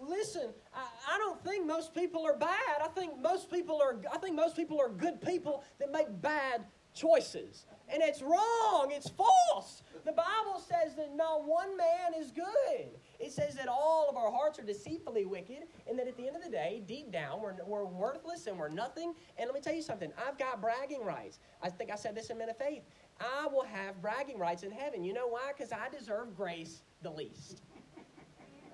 listen, 0.00 0.50
I, 0.74 0.86
I, 1.14 1.18
don't 1.18 1.42
think 1.44 1.66
most 1.66 1.94
people 1.94 2.24
are 2.24 2.36
bad. 2.36 2.80
I 2.82 2.88
think 2.88 3.18
most 3.20 3.50
people 3.50 3.80
are. 3.82 3.96
I 4.12 4.18
think 4.18 4.36
most 4.36 4.56
people 4.56 4.80
are 4.80 4.88
good 4.88 5.20
people 5.20 5.64
that 5.78 5.90
make 5.90 6.06
bad 6.20 6.64
choices, 6.98 7.66
and 7.88 8.02
it's 8.02 8.22
wrong. 8.22 8.90
It's 8.90 9.08
false. 9.08 9.82
The 10.04 10.12
Bible 10.12 10.58
says 10.58 10.94
that 10.96 11.14
not 11.16 11.46
one 11.46 11.76
man 11.76 12.14
is 12.18 12.30
good. 12.30 12.88
It 13.18 13.32
says 13.32 13.54
that 13.54 13.68
all 13.68 14.08
of 14.08 14.16
our 14.16 14.30
hearts 14.30 14.58
are 14.58 14.64
deceitfully 14.64 15.26
wicked, 15.26 15.64
and 15.88 15.98
that 15.98 16.08
at 16.08 16.16
the 16.16 16.26
end 16.26 16.36
of 16.36 16.42
the 16.42 16.50
day, 16.50 16.82
deep 16.86 17.10
down, 17.12 17.40
we're, 17.40 17.54
we're 17.66 17.84
worthless 17.84 18.46
and 18.46 18.58
we're 18.58 18.68
nothing. 18.68 19.14
And 19.38 19.46
let 19.46 19.54
me 19.54 19.60
tell 19.60 19.74
you 19.74 19.82
something. 19.82 20.12
I've 20.26 20.38
got 20.38 20.60
bragging 20.60 21.04
rights. 21.04 21.38
I 21.62 21.70
think 21.70 21.90
I 21.90 21.96
said 21.96 22.14
this 22.14 22.30
in 22.30 22.38
Men 22.38 22.50
of 22.50 22.56
Faith. 22.56 22.82
I 23.20 23.46
will 23.48 23.64
have 23.64 24.00
bragging 24.00 24.38
rights 24.38 24.62
in 24.62 24.70
heaven. 24.70 25.04
You 25.04 25.12
know 25.12 25.26
why? 25.26 25.52
Because 25.56 25.72
I 25.72 25.88
deserve 25.88 26.36
grace 26.36 26.82
the 27.02 27.10
least. 27.10 27.62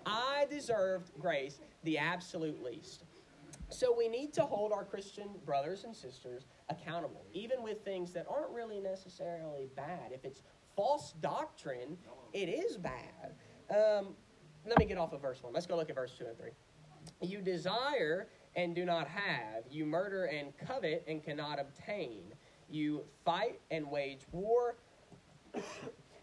I 0.07 0.47
deserved 0.51 1.11
grace 1.19 1.61
the 1.85 1.99
absolute 1.99 2.63
least. 2.63 3.05
So 3.71 3.95
we 3.97 4.09
need 4.09 4.33
to 4.35 4.43
hold 4.43 4.73
our 4.73 4.85
Christian 4.85 5.29
brothers 5.45 5.85
and 5.85 5.95
sisters 5.95 6.47
accountable, 6.69 7.25
even 7.33 7.63
with 7.63 7.85
things 7.85 8.13
that 8.13 8.27
aren't 8.29 8.51
really 8.51 8.81
necessarily 8.81 9.69
bad. 9.75 10.13
If 10.13 10.25
it's 10.25 10.43
false 10.77 11.15
doctrine, 11.21 11.97
it 12.33 12.49
is 12.49 12.77
bad. 12.77 13.35
Um, 13.71 14.15
let 14.67 14.79
me 14.79 14.85
get 14.85 14.99
off 14.99 15.13
of 15.13 15.21
verse 15.21 15.43
1. 15.43 15.53
Let's 15.53 15.67
go 15.67 15.77
look 15.77 15.91
at 15.91 15.97
verse 15.97 16.13
2 16.19 16.27
and 16.27 16.39
3. 16.39 16.51
You 17.23 17.41
desire 17.41 18.29
and 18.57 18.75
do 18.75 18.85
not 18.85 19.09
have. 19.09 19.65
You 19.71 19.85
murder 19.85 20.25
and 20.27 20.57
covet 20.57 21.05
and 21.07 21.23
cannot 21.23 21.59
obtain. 21.59 22.33
You 22.71 23.05
fight 23.25 23.61
and 23.71 23.91
wage 23.91 24.23
war 24.33 24.77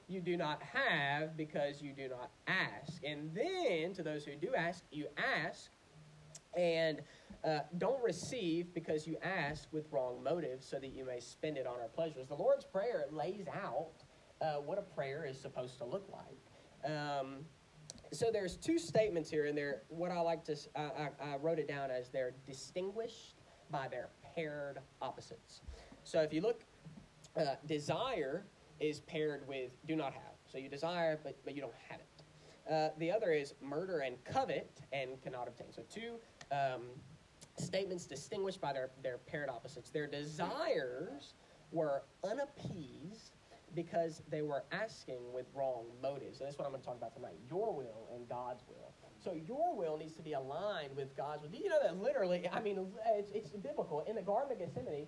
you 0.08 0.22
do 0.22 0.38
not 0.38 0.62
have 0.62 1.38
because 1.38 1.82
you 1.82 1.94
do 1.94 2.08
not 2.10 2.32
ask. 2.48 3.04
And 3.04 3.32
then 3.34 3.94
to 3.94 4.04
those 4.04 4.26
who 4.26 4.36
do 4.36 4.54
ask, 4.56 4.84
you 4.92 5.08
ask 5.18 5.72
and 6.56 7.02
uh, 7.44 7.60
don't 7.78 8.02
receive 8.04 8.74
because 8.74 9.08
you 9.08 9.18
ask 9.24 9.68
with 9.72 9.86
wrong 9.92 10.24
motives 10.24 10.66
so 10.66 10.78
that 10.78 10.94
you 10.94 11.06
may 11.06 11.20
spend 11.20 11.58
it 11.58 11.66
on 11.66 11.76
our 11.82 11.88
pleasures. 11.88 12.28
The 12.28 12.36
Lord's 12.36 12.66
Prayer 12.66 13.06
lays 13.12 13.46
out 13.54 14.04
uh, 14.42 14.56
what 14.56 14.78
a 14.78 14.82
prayer 14.82 15.26
is 15.26 15.40
supposed 15.40 15.78
to 15.80 15.86
look 15.86 16.08
like. 16.12 16.92
Um, 16.92 17.46
so 18.12 18.30
there's 18.32 18.58
two 18.58 18.78
statements 18.78 19.30
here, 19.30 19.46
and 19.46 19.58
they're 19.58 19.84
what 19.90 20.12
I 20.12 20.20
like 20.20 20.44
to. 20.46 20.56
I, 20.76 20.82
I, 20.82 21.34
I 21.34 21.38
wrote 21.38 21.60
it 21.60 21.68
down 21.68 21.92
as 21.92 22.10
they're 22.10 22.34
distinguished 22.46 23.36
by 23.72 23.88
their 23.88 24.10
paired 24.36 24.80
opposites. 25.02 25.62
So 26.04 26.22
if 26.22 26.34
you 26.34 26.42
look, 26.42 26.64
uh, 27.38 27.56
desire 27.66 28.46
is 28.80 29.00
paired 29.02 29.48
with 29.48 29.72
do 29.88 29.96
not 29.96 30.14
have. 30.14 30.34
So 30.52 30.58
you 30.58 30.68
desire, 30.68 31.20
but, 31.24 31.38
but 31.46 31.56
you 31.56 31.62
don't 31.62 31.74
have 31.88 32.00
it. 32.00 32.72
Uh, 32.72 32.90
the 33.00 33.12
other 33.12 33.32
is 33.32 33.54
murder 33.62 34.00
and 34.00 34.24
covet 34.26 34.82
and 34.92 35.22
cannot 35.22 35.48
obtain. 35.48 35.72
So 35.72 35.84
two 35.94 36.16
um, 36.52 36.82
statements 37.58 38.06
distinguished 38.06 38.62
by 38.62 38.74
their, 38.74 38.90
their 39.04 39.18
paired 39.18 39.50
opposites. 39.50 39.90
Their 39.90 40.08
desires 40.08 41.34
were 41.72 42.04
unappeased 42.24 43.32
because 43.76 44.22
they 44.30 44.42
were 44.42 44.64
asking 44.72 45.20
with 45.34 45.46
wrong 45.56 45.86
motives. 46.02 46.40
And 46.40 46.48
that's 46.48 46.58
what 46.58 46.66
I'm 46.66 46.72
going 46.72 46.82
to 46.82 46.88
talk 46.88 46.98
about 46.98 47.16
tonight 47.16 47.36
your 47.50 47.74
will 47.74 48.10
and 48.14 48.28
God's 48.28 48.64
will. 48.68 48.94
So 49.24 49.34
your 49.34 49.76
will 49.76 49.98
needs 49.98 50.16
to 50.16 50.22
be 50.22 50.34
aligned 50.34 50.96
with 50.96 51.16
God's 51.16 51.44
will. 51.44 51.50
Do 51.50 51.58
you 51.58 51.70
know 51.70 51.80
that 51.82 52.02
literally, 52.02 52.50
I 52.52 52.60
mean, 52.60 52.88
it's, 53.16 53.32
it's 53.32 53.52
biblical. 53.52 54.04
In 54.08 54.16
the 54.16 54.22
Garden 54.22 54.52
of 54.52 54.60
Gethsemane, 54.60 55.08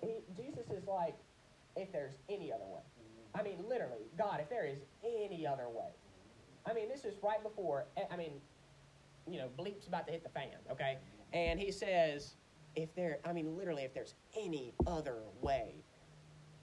he, 0.00 0.18
Jesus 0.36 0.70
is 0.70 0.86
like, 0.86 1.16
if 1.76 1.92
there's 1.92 2.14
any 2.28 2.52
other 2.52 2.64
way. 2.64 2.80
I 3.34 3.42
mean, 3.42 3.58
literally, 3.68 4.06
God, 4.16 4.40
if 4.40 4.48
there 4.48 4.64
is 4.64 4.78
any 5.04 5.46
other 5.46 5.68
way. 5.68 5.90
I 6.66 6.72
mean, 6.72 6.88
this 6.88 7.04
is 7.04 7.14
right 7.22 7.42
before, 7.42 7.86
I 8.10 8.16
mean, 8.16 8.32
you 9.30 9.38
know, 9.38 9.48
bleep's 9.58 9.86
about 9.86 10.06
to 10.06 10.12
hit 10.12 10.22
the 10.22 10.28
fan, 10.28 10.56
okay? 10.70 10.98
And 11.32 11.58
he 11.58 11.70
says, 11.70 12.34
if 12.74 12.94
there, 12.94 13.18
I 13.24 13.32
mean, 13.32 13.56
literally, 13.56 13.82
if 13.82 13.94
there's 13.94 14.14
any 14.36 14.74
other 14.86 15.16
way. 15.40 15.74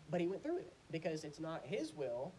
But 0.09 0.21
he 0.21 0.27
went 0.27 0.43
through 0.43 0.57
it 0.57 0.73
because 0.91 1.23
it's 1.23 1.39
not 1.39 1.61
his 1.65 1.93
will, 1.93 2.33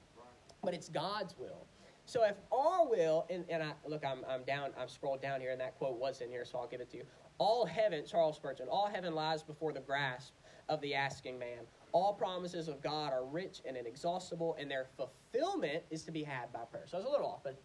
but 0.63 0.75
it's 0.75 0.89
God's 0.89 1.37
will. 1.39 1.67
So 2.05 2.25
if 2.25 2.37
our 2.53 2.89
will, 2.89 3.27
and, 3.29 3.45
and 3.49 3.63
I 3.63 3.73
look, 3.85 4.05
I'm, 4.05 4.25
I'm 4.29 4.45
down, 4.45 4.71
I've 4.79 4.91
scrolled 4.91 5.21
down 5.21 5.41
here, 5.41 5.51
and 5.51 5.61
that 5.61 5.77
quote 5.77 5.99
was 5.99 6.21
in 6.21 6.31
here, 6.31 6.45
so 6.45 6.59
I'll 6.59 6.69
give 6.69 6.81
it 6.81 6.91
to 6.93 6.99
you. 6.99 7.05
All 7.39 7.67
heaven, 7.67 8.05
Charles 8.07 8.37
Spurgeon, 8.37 8.69
all 8.71 8.89
heaven 8.89 9.15
lies 9.15 9.43
before 9.43 9.73
the 9.73 9.81
grasp 9.81 10.33
of 10.69 10.81
the 10.81 10.95
asking 10.95 11.39
man. 11.39 11.65
All 11.93 12.13
promises 12.15 12.69
of 12.69 12.81
God 12.81 13.13
are 13.13 13.25
rich 13.25 13.61
and 13.67 13.77
inexhaustible, 13.77 14.57
and 14.59 14.71
their 14.71 14.87
fulfillment 14.97 15.83
is 15.91 16.05
to 16.05 16.13
be 16.13 16.23
had 16.23 16.53
by 16.53 16.61
prayer. 16.71 16.85
So 16.87 16.97
I 16.97 17.01
was 17.01 17.07
a 17.07 17.11
little 17.11 17.27
off, 17.27 17.43
but 17.43 17.61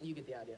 you 0.00 0.14
get 0.14 0.26
the 0.26 0.34
idea. 0.34 0.56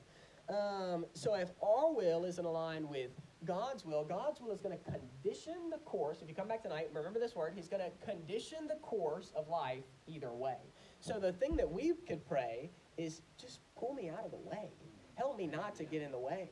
Um, 0.51 1.07
so 1.15 1.35
if 1.35 1.51
our 1.63 1.93
will 1.93 2.25
isn't 2.25 2.45
aligned 2.45 2.89
with 2.89 3.11
God's 3.45 3.85
will, 3.85 4.05
God's 4.05 4.41
will 4.41 4.51
is 4.51 4.61
going 4.61 4.77
to 4.77 4.85
condition 4.91 5.71
the 5.71 5.79
course. 5.79 6.23
If 6.23 6.29
you 6.29 6.35
come 6.35 6.49
back 6.49 6.63
tonight, 6.63 6.91
remember 6.93 7.21
this 7.21 7.37
word, 7.37 7.53
He's 7.55 7.69
going 7.69 7.83
to 7.83 7.91
condition 8.05 8.67
the 8.67 8.75
course 8.77 9.33
of 9.37 9.49
life 9.49 9.85
either 10.09 10.33
way. 10.33 10.59
So 11.01 11.19
the 11.21 11.33
thing 11.33 11.57
that 11.57 11.71
we 11.71 11.93
could 12.07 12.27
pray 12.27 12.71
is 12.99 13.23
just 13.41 13.61
pull 13.79 13.95
me 13.95 14.11
out 14.11 14.25
of 14.25 14.33
the 14.33 14.39
way. 14.39 14.71
Help 15.15 15.39
me 15.39 15.47
not 15.47 15.75
to 15.77 15.85
get 15.85 16.03
in 16.03 16.11
the 16.11 16.19
way. 16.19 16.51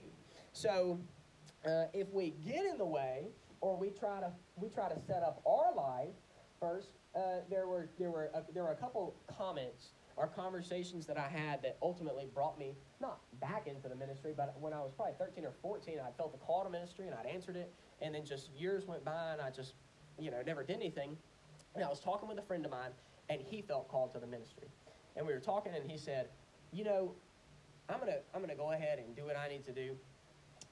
So 0.53 1.01
uh, 1.67 1.85
if 1.93 2.09
we 2.13 2.35
get 2.45 2.65
in 2.65 2.79
the 2.79 2.87
way, 2.87 3.29
or 3.61 3.77
we 3.77 3.91
try 3.91 4.21
to 4.21 4.31
we 4.57 4.69
try 4.69 4.89
to 4.89 4.99
set 4.99 5.23
up 5.23 5.43
our 5.45 5.75
life 5.75 6.15
first, 6.61 6.91
uh, 7.17 7.41
there 7.51 7.67
were 7.67 7.89
there 7.99 8.11
were 8.11 8.31
a, 8.35 8.43
there 8.55 8.63
were 8.63 8.73
a 8.73 8.77
couple 8.77 9.15
comments 9.37 9.91
or 10.19 10.27
conversations 10.27 11.07
that 11.07 11.17
I 11.17 11.29
had 11.29 11.63
that 11.63 11.79
ultimately 11.81 12.27
brought 12.35 12.59
me 12.59 12.75
not 13.01 13.21
back 13.41 13.69
into 13.69 13.89
the 13.89 13.95
ministry, 13.95 14.35
but 14.37 14.55
when 14.61 14.73
I 14.73 14.81
was 14.81 14.93
probably 14.93 15.15
13 15.17 15.45
or 15.45 15.53
14, 15.63 15.99
I 16.01 16.11
felt 16.17 16.33
the 16.33 16.39
call 16.39 16.65
to 16.65 16.71
ministry 16.71 17.07
and 17.07 17.15
I'd 17.15 17.27
answered 17.27 17.57
it, 17.57 17.73
and 18.03 18.15
then 18.15 18.25
just 18.25 18.51
years 18.53 18.85
went 18.87 19.05
by 19.05 19.33
and 19.33 19.41
I 19.41 19.51
just 19.51 19.75
you 20.19 20.31
know 20.31 20.43
never 20.45 20.65
did 20.65 20.77
anything. 20.77 21.17
And 21.75 21.85
I 21.85 21.89
was 21.89 22.01
talking 22.01 22.29
with 22.29 22.39
a 22.39 22.43
friend 22.43 22.65
of 22.65 22.73
mine, 22.73 22.91
and 23.29 23.41
he 23.41 23.63
felt 23.63 23.89
called 23.89 24.13
to 24.15 24.19
the 24.19 24.27
ministry, 24.27 24.67
and 25.17 25.25
we 25.27 25.33
were 25.33 25.41
talking, 25.41 25.73
and 25.75 25.89
he 25.89 25.97
said, 25.97 26.29
you 26.73 26.83
know, 26.83 27.15
I'm 27.89 28.01
gonna 28.01 28.19
I'm 28.35 28.41
gonna 28.41 28.57
go 28.57 28.73
ahead 28.73 28.99
and 28.99 29.15
do 29.15 29.25
what 29.25 29.37
I 29.37 29.49
need 29.49 29.65
to 29.67 29.73
do, 29.73 29.97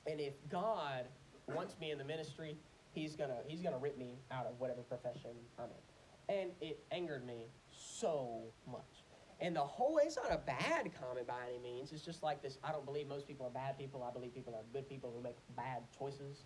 and 0.09 0.21
if 0.21 0.35
God 0.51 1.05
wants 1.47 1.77
me 1.81 1.93
in 1.93 1.99
the 1.99 2.05
ministry, 2.05 2.57
he's 2.93 3.15
gonna 3.15 3.39
he's 3.47 3.61
gonna 3.61 3.79
rip 3.79 3.97
me 3.97 4.19
out 4.33 4.47
of 4.47 4.59
whatever 4.59 4.83
profession 4.83 5.31
I'm 5.59 5.67
in. 5.67 6.37
And 6.39 6.51
it 6.61 6.83
angered 6.91 7.25
me 7.25 7.47
so 7.71 8.43
much. 8.69 8.96
And 9.41 9.55
the 9.55 9.61
whole 9.61 9.99
it's 9.99 10.17
not 10.17 10.33
a 10.33 10.39
bad 10.39 10.91
comment 10.99 11.27
by 11.27 11.41
any 11.49 11.59
means. 11.59 11.93
It's 11.93 12.05
just 12.05 12.23
like 12.23 12.43
this. 12.43 12.59
I 12.65 12.73
don't 12.73 12.87
believe 12.87 13.07
most 13.07 13.27
people 13.27 13.47
are 13.47 13.51
bad 13.51 13.79
people. 13.79 14.03
I 14.03 14.13
believe 14.13 14.35
people 14.35 14.55
are 14.55 14.63
good 14.73 14.89
people 14.89 15.13
who 15.15 15.23
make 15.23 15.37
bad 15.57 15.83
choices. 15.97 16.45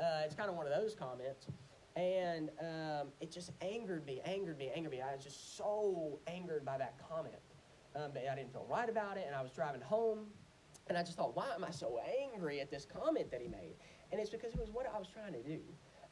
Uh, 0.00 0.22
it's 0.24 0.34
kind 0.34 0.50
of 0.50 0.56
one 0.56 0.66
of 0.66 0.72
those 0.72 0.94
comments. 0.94 1.46
And 1.94 2.50
um, 2.60 3.08
it 3.20 3.30
just 3.30 3.52
angered 3.60 4.04
me, 4.06 4.20
angered 4.24 4.58
me, 4.58 4.70
angered 4.74 4.90
me. 4.90 5.00
I 5.02 5.14
was 5.14 5.22
just 5.22 5.56
so 5.56 6.18
angered 6.26 6.64
by 6.64 6.78
that 6.78 6.96
comment. 7.08 7.34
Um, 7.94 8.10
but 8.12 8.24
I 8.30 8.34
didn't 8.34 8.52
feel 8.52 8.66
right 8.68 8.88
about 8.88 9.18
it. 9.18 9.24
And 9.26 9.36
I 9.36 9.42
was 9.42 9.52
driving 9.52 9.82
home. 9.82 10.26
And 10.88 10.98
I 10.98 11.02
just 11.02 11.16
thought, 11.16 11.36
why 11.36 11.54
am 11.54 11.62
I 11.62 11.70
so 11.70 12.00
angry 12.22 12.60
at 12.60 12.70
this 12.70 12.86
comment 12.86 13.30
that 13.30 13.40
he 13.40 13.46
made? 13.46 13.76
And 14.10 14.20
it's 14.20 14.30
because 14.30 14.52
it 14.52 14.58
was 14.58 14.70
what 14.70 14.90
I 14.92 14.98
was 14.98 15.06
trying 15.06 15.32
to 15.32 15.42
do. 15.42 15.60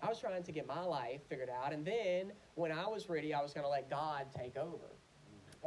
I 0.03 0.09
was 0.09 0.21
trying 0.21 0.43
to 0.43 0.53
get 0.53 0.67
my 0.67 0.83
life 0.83 1.21
figured 1.29 1.51
out, 1.51 1.73
and 1.75 1.85
then 1.85 2.33
when 2.55 2.73
I 2.73 2.87
was 2.87 3.11
ready, 3.11 3.35
I 3.35 3.43
was 3.43 3.53
going 3.53 3.65
to 3.65 3.71
let 3.71 3.91
God 3.91 4.27
take 4.35 4.57
over. 4.57 4.97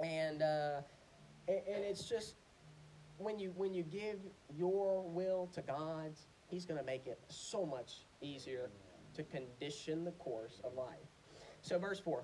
And 0.01 0.41
uh, 0.41 0.82
and 1.47 1.84
it's 1.84 2.08
just 2.08 2.36
when 3.17 3.38
you 3.38 3.53
when 3.56 3.73
you 3.73 3.84
give 3.84 4.19
your 4.56 5.03
will 5.03 5.49
to 5.53 5.62
God's, 5.62 6.27
He's 6.47 6.65
going 6.65 6.79
to 6.79 6.86
make 6.86 7.08
it 7.08 7.19
so 7.27 7.65
much 7.65 8.06
easier 8.21 8.69
to 9.15 9.23
condition 9.23 10.03
the 10.03 10.12
course 10.12 10.62
of 10.63 10.73
life. 10.73 10.97
So 11.62 11.77
verse 11.77 11.99
four, 11.99 12.23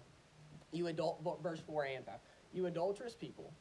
you 0.72 0.88
adult 0.88 1.22
verse 1.44 1.60
four 1.60 1.86
and 1.86 2.06
five, 2.06 2.20
you 2.54 2.66
adulterous 2.66 3.16
people. 3.16 3.54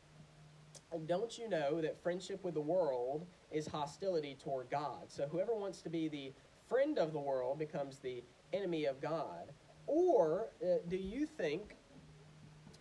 Don't 1.06 1.36
you 1.36 1.50
know 1.50 1.82
that 1.82 2.02
friendship 2.02 2.42
with 2.44 2.54
the 2.54 2.62
world 2.62 3.26
is 3.50 3.66
hostility 3.66 4.36
toward 4.42 4.70
God? 4.70 5.04
So 5.08 5.26
whoever 5.30 5.54
wants 5.54 5.82
to 5.82 5.90
be 5.90 6.08
the 6.08 6.32
friend 6.66 6.98
of 6.98 7.12
the 7.12 7.18
world 7.18 7.58
becomes 7.58 7.98
the 7.98 8.24
enemy 8.54 8.86
of 8.86 9.00
God? 9.00 9.52
Or 9.86 10.48
uh, 10.62 10.78
do 10.88 10.96
you 10.96 11.26
think, 11.26 11.76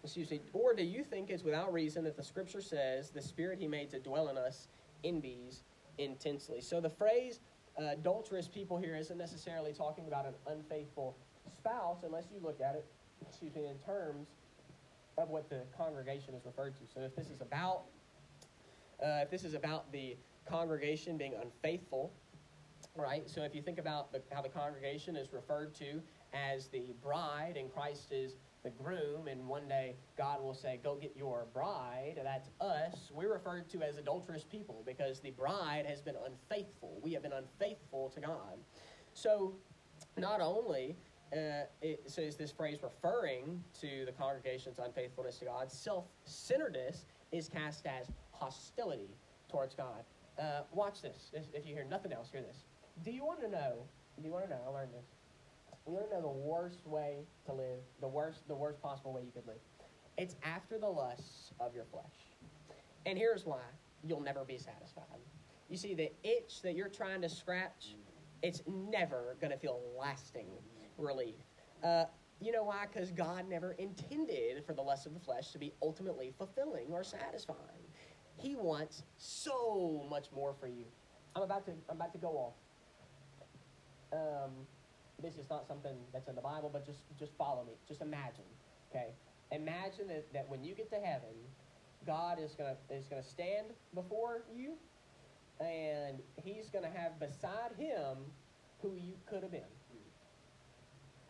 excuse 0.08 0.32
me, 0.32 0.40
or 0.54 0.74
do 0.74 0.84
you 0.84 1.04
think 1.04 1.30
it's 1.30 1.44
without 1.44 1.74
reason 1.74 2.06
that 2.06 2.16
the 2.16 2.24
scripture 2.24 2.62
says 2.62 3.10
the 3.10 3.22
spirit 3.22 3.60
he 3.60 3.68
made 3.68 3.90
to 3.90 4.00
dwell 4.00 4.30
in 4.30 4.38
us 4.38 4.70
envies 5.04 5.64
intensely? 5.98 6.62
So 6.62 6.80
the 6.80 6.90
phrase 6.90 7.42
uh, 7.78 7.90
adulterous 7.92 8.48
people 8.48 8.78
here 8.78 8.96
isn't 8.96 9.18
necessarily 9.18 9.74
talking 9.74 10.08
about 10.08 10.26
an 10.26 10.34
unfaithful 10.48 11.18
spouse 11.58 12.04
unless 12.04 12.28
you 12.32 12.40
look 12.42 12.62
at 12.62 12.76
it, 12.76 12.86
excuse 13.28 13.54
me, 13.54 13.68
in 13.68 13.78
terms 13.80 14.30
of 15.18 15.28
what 15.30 15.50
the 15.50 15.64
congregation 15.78 16.34
is 16.34 16.46
referred 16.46 16.76
to. 16.76 16.82
So 16.92 17.02
if 17.02 17.14
this 17.14 17.30
is 17.30 17.42
about 17.42 17.84
uh, 19.04 19.20
if 19.22 19.30
this 19.30 19.44
is 19.44 19.56
about 19.56 19.92
the 19.92 20.16
congregation 20.50 21.18
being 21.18 21.34
unfaithful, 21.44 22.14
right? 22.96 23.30
So 23.30 23.44
if 23.44 23.54
you 23.54 23.62
think 23.62 23.78
about 23.78 24.14
the, 24.14 24.22
how 24.34 24.42
the 24.42 24.50
congregation 24.50 25.18
is 25.18 25.34
referred 25.34 25.76
to 25.76 26.02
as 26.34 26.68
the 26.70 26.96
bride 27.04 27.58
and 27.58 27.72
Christ 27.72 28.12
is 28.12 28.38
the 28.68 28.84
groom, 28.84 29.28
and 29.28 29.48
one 29.48 29.68
day 29.68 29.96
God 30.18 30.42
will 30.42 30.54
say, 30.54 30.80
Go 30.84 30.96
get 30.96 31.16
your 31.16 31.48
bride. 31.54 32.20
That's 32.22 32.50
us. 32.60 33.12
We're 33.14 33.32
referred 33.32 33.70
to 33.70 33.82
as 33.82 33.98
adulterous 33.98 34.44
people 34.44 34.84
because 34.86 35.20
the 35.20 35.32
bride 35.32 35.86
has 35.88 36.02
been 36.02 36.16
unfaithful. 36.26 37.00
We 37.02 37.14
have 37.14 37.24
been 37.24 37.34
unfaithful 37.34 38.10
to 38.10 38.20
God. 38.20 38.58
So, 39.14 39.54
not 40.18 40.42
only 40.42 40.96
uh, 41.34 41.68
it, 41.82 42.04
so 42.08 42.22
is 42.22 42.36
this 42.36 42.52
phrase 42.52 42.80
referring 42.84 43.64
to 43.82 44.06
the 44.06 44.12
congregation's 44.12 44.80
unfaithfulness 44.80 45.38
to 45.40 45.46
God, 45.46 45.72
self 45.72 46.06
centeredness 46.26 47.06
is 47.32 47.48
cast 47.48 47.86
as 47.86 48.08
hostility 48.32 49.16
towards 49.50 49.76
God. 49.76 50.04
Uh, 50.40 50.62
watch 50.74 51.02
this. 51.02 51.32
If 51.54 51.66
you 51.66 51.74
hear 51.74 51.86
nothing 51.90 52.12
else, 52.12 52.30
hear 52.32 52.42
this. 52.42 52.66
Do 53.04 53.12
you 53.12 53.26
want 53.26 53.40
to 53.42 53.50
know? 53.50 53.84
Do 54.20 54.26
you 54.26 54.32
want 54.32 54.46
to 54.46 54.50
know? 54.50 54.62
I 54.68 54.70
learned 54.70 54.94
this. 54.94 55.17
You 55.88 55.94
want 55.94 56.10
to 56.10 56.16
know 56.16 56.22
the 56.22 56.28
worst 56.28 56.86
way 56.86 57.20
to 57.46 57.54
live, 57.54 57.80
the 58.02 58.08
worst, 58.08 58.48
the 58.48 58.56
worst 58.56 58.82
possible 58.82 59.14
way 59.14 59.22
you 59.22 59.32
could 59.32 59.48
live. 59.48 59.60
It's 60.18 60.36
after 60.44 60.78
the 60.78 60.88
lusts 60.88 61.54
of 61.62 61.74
your 61.74 61.86
flesh. 61.86 62.34
And 63.06 63.18
here's 63.18 63.46
why: 63.46 63.62
you'll 64.04 64.22
never 64.22 64.44
be 64.44 64.58
satisfied. 64.58 65.22
You 65.70 65.78
see, 65.78 65.94
the 65.94 66.12
itch 66.24 66.62
that 66.62 66.76
you're 66.76 66.90
trying 66.90 67.22
to 67.22 67.30
scratch, 67.30 67.96
it's 68.42 68.64
never 68.68 69.38
going 69.40 69.52
to 69.52 69.58
feel 69.58 69.80
lasting 69.98 70.48
relief. 70.98 71.36
Uh, 71.84 72.06
you 72.42 72.52
know 72.52 72.64
why? 72.64 72.86
Because 72.92 73.12
God 73.12 73.50
never 73.50 73.72
intended 73.74 74.66
for 74.66 74.74
the 74.74 74.82
lust 74.82 75.06
of 75.06 75.14
the 75.14 75.20
flesh 75.20 75.52
to 75.52 75.58
be 75.58 75.74
ultimately 75.82 76.34
fulfilling 76.38 76.88
or 76.92 77.04
satisfying. 77.04 77.58
He 78.36 78.56
wants 78.56 79.04
so 79.18 80.06
much 80.10 80.28
more 80.34 80.54
for 80.60 80.68
you. 80.68 80.86
I'm 81.36 81.44
about 81.44 81.66
to 81.66 81.72
I'm 81.90 81.96
about 81.96 82.12
to 82.14 82.20
go 82.20 82.30
off 82.30 82.54
um, 84.14 84.52
this 85.22 85.38
is 85.38 85.50
not 85.50 85.68
something 85.68 85.96
that's 86.14 86.28
in 86.28 86.36
the 86.36 86.42
Bible, 86.42 86.70
but 86.72 86.86
just 86.86 87.02
just 87.18 87.34
follow 87.38 87.64
me. 87.64 87.74
Just 87.88 88.02
imagine, 88.02 88.46
okay? 88.92 89.08
Imagine 89.52 90.08
that, 90.10 90.32
that 90.34 90.50
when 90.50 90.64
you 90.64 90.76
get 90.76 90.90
to 90.90 90.98
heaven, 90.98 91.34
God 92.06 92.40
is 92.40 92.54
gonna 92.56 92.76
is 92.90 93.08
gonna 93.08 93.24
stand 93.24 93.68
before 93.94 94.44
you, 94.56 94.74
and 95.60 96.20
He's 96.44 96.70
gonna 96.70 96.92
have 96.94 97.20
beside 97.20 97.72
Him 97.78 98.18
who 98.82 98.94
you 98.96 99.14
could 99.28 99.42
have 99.42 99.52
been. 99.52 99.62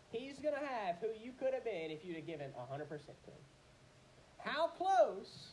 He's 0.10 0.40
gonna 0.40 0.66
have 0.66 0.98
who 1.02 1.08
you 1.22 1.32
could 1.38 1.54
have 1.54 1.64
been 1.64 1.92
if 1.92 2.04
you'd 2.04 2.16
have 2.18 2.28
given 2.28 2.52
hundred 2.70 2.90
percent 2.90 3.18
to 3.24 3.32
Him. 3.32 3.38
How 4.40 4.68
close? 4.68 5.52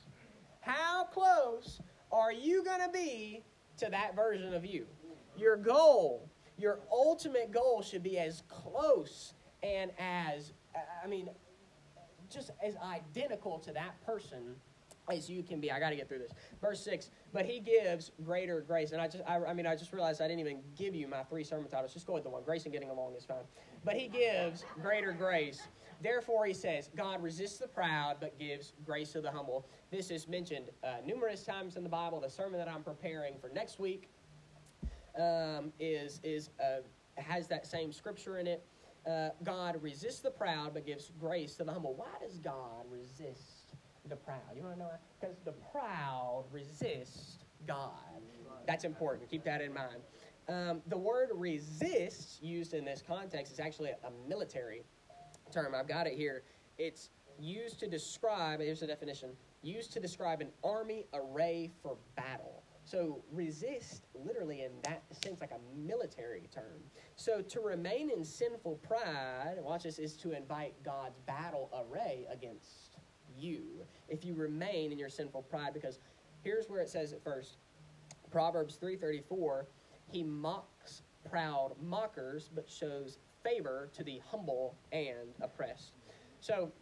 How 0.60 1.04
close 1.04 1.80
are 2.10 2.32
you 2.32 2.64
gonna 2.64 2.90
be 2.90 3.42
to 3.78 3.88
that 3.90 4.16
version 4.16 4.54
of 4.54 4.64
you? 4.64 4.86
Your 5.36 5.56
goal 5.56 6.28
your 6.58 6.80
ultimate 6.90 7.52
goal 7.52 7.82
should 7.82 8.02
be 8.02 8.18
as 8.18 8.42
close 8.48 9.34
and 9.62 9.90
as, 9.98 10.52
I 11.02 11.06
mean, 11.06 11.28
just 12.30 12.50
as 12.62 12.76
identical 12.76 13.58
to 13.60 13.72
that 13.72 14.04
person 14.04 14.56
as 15.10 15.28
you 15.28 15.42
can 15.42 15.60
be. 15.60 15.70
I 15.70 15.78
got 15.78 15.90
to 15.90 15.96
get 15.96 16.08
through 16.08 16.20
this. 16.20 16.32
Verse 16.60 16.80
six. 16.80 17.10
But 17.32 17.44
he 17.44 17.60
gives 17.60 18.12
greater 18.24 18.60
grace, 18.60 18.92
and 18.92 19.00
I 19.00 19.08
just, 19.08 19.24
I, 19.26 19.36
I, 19.36 19.52
mean, 19.52 19.66
I 19.66 19.76
just 19.76 19.92
realized 19.92 20.22
I 20.22 20.28
didn't 20.28 20.40
even 20.40 20.60
give 20.76 20.94
you 20.94 21.08
my 21.08 21.22
three 21.24 21.44
sermon 21.44 21.68
titles. 21.68 21.92
Just 21.92 22.06
go 22.06 22.14
with 22.14 22.24
the 22.24 22.30
one. 22.30 22.42
Grace 22.42 22.64
and 22.64 22.72
getting 22.72 22.90
along 22.90 23.14
is 23.14 23.24
fine. 23.24 23.38
But 23.84 23.96
he 23.96 24.08
gives 24.08 24.64
greater 24.80 25.12
grace. 25.12 25.62
Therefore, 26.02 26.46
he 26.46 26.54
says, 26.54 26.90
God 26.96 27.22
resists 27.22 27.58
the 27.58 27.68
proud, 27.68 28.16
but 28.20 28.38
gives 28.38 28.72
grace 28.84 29.12
to 29.12 29.20
the 29.20 29.30
humble. 29.30 29.66
This 29.90 30.10
is 30.10 30.26
mentioned 30.26 30.66
uh, 30.82 30.96
numerous 31.04 31.44
times 31.44 31.76
in 31.76 31.82
the 31.82 31.88
Bible. 31.88 32.20
The 32.20 32.30
sermon 32.30 32.58
that 32.58 32.68
I'm 32.68 32.82
preparing 32.82 33.34
for 33.38 33.48
next 33.50 33.78
week 33.78 34.08
um, 35.18 35.72
is 35.78 36.20
is 36.22 36.50
uh, 36.60 36.80
has 37.20 37.46
that 37.48 37.66
same 37.66 37.92
scripture 37.92 38.38
in 38.38 38.46
it. 38.46 38.64
Uh, 39.08 39.28
God 39.42 39.80
resists 39.82 40.20
the 40.20 40.30
proud, 40.30 40.74
but 40.74 40.86
gives 40.86 41.12
grace 41.20 41.54
to 41.56 41.64
the 41.64 41.72
humble. 41.72 41.94
Why 41.94 42.06
does 42.26 42.38
God 42.38 42.84
resist 42.90 43.76
the 44.08 44.16
proud? 44.16 44.40
You 44.56 44.62
want 44.62 44.74
to 44.74 44.78
know 44.80 44.86
why? 44.86 44.96
Because 45.20 45.36
the 45.44 45.52
proud 45.70 46.44
resist 46.50 47.44
God. 47.66 47.90
That's 48.66 48.84
important. 48.84 49.30
Keep 49.30 49.44
that 49.44 49.60
in 49.60 49.74
mind. 49.74 50.00
Um, 50.48 50.82
the 50.88 50.96
word 50.96 51.30
resist, 51.34 52.42
used 52.42 52.74
in 52.74 52.84
this 52.84 53.02
context, 53.06 53.52
is 53.52 53.60
actually 53.60 53.90
a, 53.90 54.06
a 54.06 54.28
military 54.28 54.84
term. 55.52 55.74
I've 55.74 55.88
got 55.88 56.06
it 56.06 56.14
here. 56.14 56.42
It's 56.78 57.10
used 57.38 57.78
to 57.80 57.86
describe, 57.86 58.60
here's 58.60 58.80
the 58.80 58.86
definition, 58.86 59.30
used 59.62 59.92
to 59.92 60.00
describe 60.00 60.40
an 60.40 60.48
army 60.62 61.06
array 61.14 61.70
for 61.82 61.96
battle. 62.16 62.63
So 62.84 63.22
resist, 63.32 64.06
literally 64.14 64.62
in 64.62 64.72
that 64.82 65.02
sense, 65.24 65.40
like 65.40 65.52
a 65.52 65.78
military 65.78 66.48
term. 66.52 66.82
So 67.16 67.40
to 67.40 67.60
remain 67.60 68.10
in 68.10 68.22
sinful 68.24 68.76
pride, 68.76 69.56
watch 69.60 69.84
this, 69.84 69.98
is 69.98 70.14
to 70.18 70.32
invite 70.32 70.74
God's 70.84 71.18
battle 71.20 71.70
array 71.74 72.26
against 72.30 72.98
you. 73.38 73.62
If 74.08 74.24
you 74.24 74.34
remain 74.34 74.92
in 74.92 74.98
your 74.98 75.08
sinful 75.08 75.42
pride, 75.42 75.72
because 75.72 75.98
here's 76.42 76.68
where 76.68 76.80
it 76.80 76.90
says 76.90 77.12
at 77.12 77.24
first. 77.24 77.56
Proverbs 78.30 78.76
3:34, 78.82 79.66
he 80.10 80.22
mocks 80.22 81.02
proud 81.30 81.72
mockers, 81.80 82.50
but 82.54 82.68
shows 82.68 83.18
favor 83.42 83.88
to 83.94 84.02
the 84.02 84.20
humble 84.30 84.76
and 84.92 85.34
oppressed. 85.40 85.92
So 86.40 86.72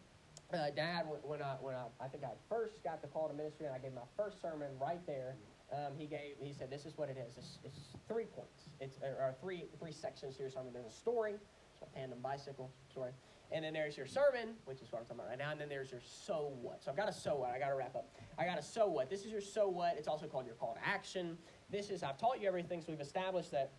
uh, 0.53 0.69
Dad, 0.75 1.05
when 1.23 1.41
I 1.41 1.55
when 1.61 1.75
I, 1.75 1.85
I 1.99 2.07
think 2.07 2.23
I 2.23 2.31
first 2.49 2.83
got 2.83 3.01
the 3.01 3.07
call 3.07 3.27
to 3.27 3.33
ministry 3.33 3.65
and 3.65 3.75
I 3.75 3.79
gave 3.79 3.93
my 3.93 4.01
first 4.17 4.41
sermon 4.41 4.69
right 4.79 5.05
there, 5.07 5.35
um, 5.73 5.93
he 5.97 6.05
gave 6.05 6.35
he 6.39 6.53
said 6.53 6.69
this 6.69 6.85
is 6.85 6.97
what 6.97 7.09
it 7.09 7.17
is. 7.17 7.37
It's, 7.37 7.57
it's 7.63 7.79
three 8.07 8.25
points. 8.25 8.69
It's 8.79 8.97
or 9.01 9.35
three 9.41 9.65
three 9.79 9.91
sections 9.91 10.35
to 10.35 10.41
your 10.41 10.51
sermon. 10.51 10.71
There's 10.73 10.85
a 10.85 10.95
story, 10.95 11.33
it's 11.33 11.81
a 11.81 11.97
tandem 11.97 12.19
bicycle 12.21 12.71
story, 12.91 13.11
and 13.51 13.65
then 13.65 13.73
there's 13.73 13.97
your 13.97 14.05
sermon, 14.05 14.55
which 14.65 14.81
is 14.81 14.91
what 14.91 14.99
I'm 14.99 15.05
talking 15.05 15.19
about 15.19 15.29
right 15.29 15.37
now, 15.37 15.51
and 15.51 15.59
then 15.59 15.69
there's 15.69 15.91
your 15.91 16.01
so 16.01 16.53
what. 16.61 16.83
So 16.83 16.91
I've 16.91 16.97
got 16.97 17.09
a 17.09 17.13
so 17.13 17.37
what. 17.37 17.51
I 17.51 17.59
got 17.59 17.69
to 17.69 17.75
wrap 17.75 17.95
up. 17.95 18.09
I 18.37 18.45
got 18.45 18.59
a 18.59 18.63
so 18.63 18.87
what. 18.87 19.09
This 19.09 19.25
is 19.25 19.31
your 19.31 19.41
so 19.41 19.67
what. 19.67 19.95
It's 19.97 20.07
also 20.07 20.27
called 20.27 20.45
your 20.45 20.55
call 20.55 20.75
to 20.75 20.87
action. 20.87 21.37
This 21.71 21.89
is 21.89 22.03
I've 22.03 22.17
taught 22.17 22.39
you 22.39 22.47
everything, 22.47 22.81
so 22.81 22.87
we've 22.89 23.01
established 23.01 23.51
that 23.51 23.71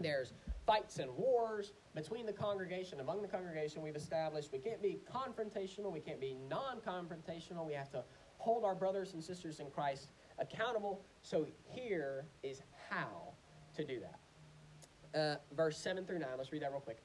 there's 0.00 0.32
fights 0.66 0.98
and 0.98 1.10
wars 1.16 1.72
between 1.94 2.26
the 2.26 2.32
congregation, 2.32 3.00
among 3.00 3.22
the 3.22 3.28
congregation. 3.28 3.82
We've 3.82 3.96
established 3.96 4.50
we 4.52 4.58
can't 4.58 4.82
be 4.82 4.98
confrontational, 5.12 5.92
we 5.92 6.00
can't 6.00 6.20
be 6.20 6.36
non 6.48 6.80
confrontational. 6.86 7.66
We 7.66 7.74
have 7.74 7.90
to 7.92 8.02
hold 8.38 8.64
our 8.64 8.74
brothers 8.74 9.14
and 9.14 9.22
sisters 9.22 9.60
in 9.60 9.70
Christ 9.70 10.08
accountable. 10.38 11.02
So 11.22 11.46
here 11.64 12.26
is 12.42 12.62
how 12.90 13.34
to 13.76 13.84
do 13.84 14.00
that. 14.00 15.18
Uh, 15.18 15.36
verse 15.54 15.78
7 15.78 16.04
through 16.04 16.18
9, 16.18 16.28
let's 16.36 16.52
read 16.52 16.62
that 16.62 16.70
real 16.70 16.80
quick. 16.80 16.98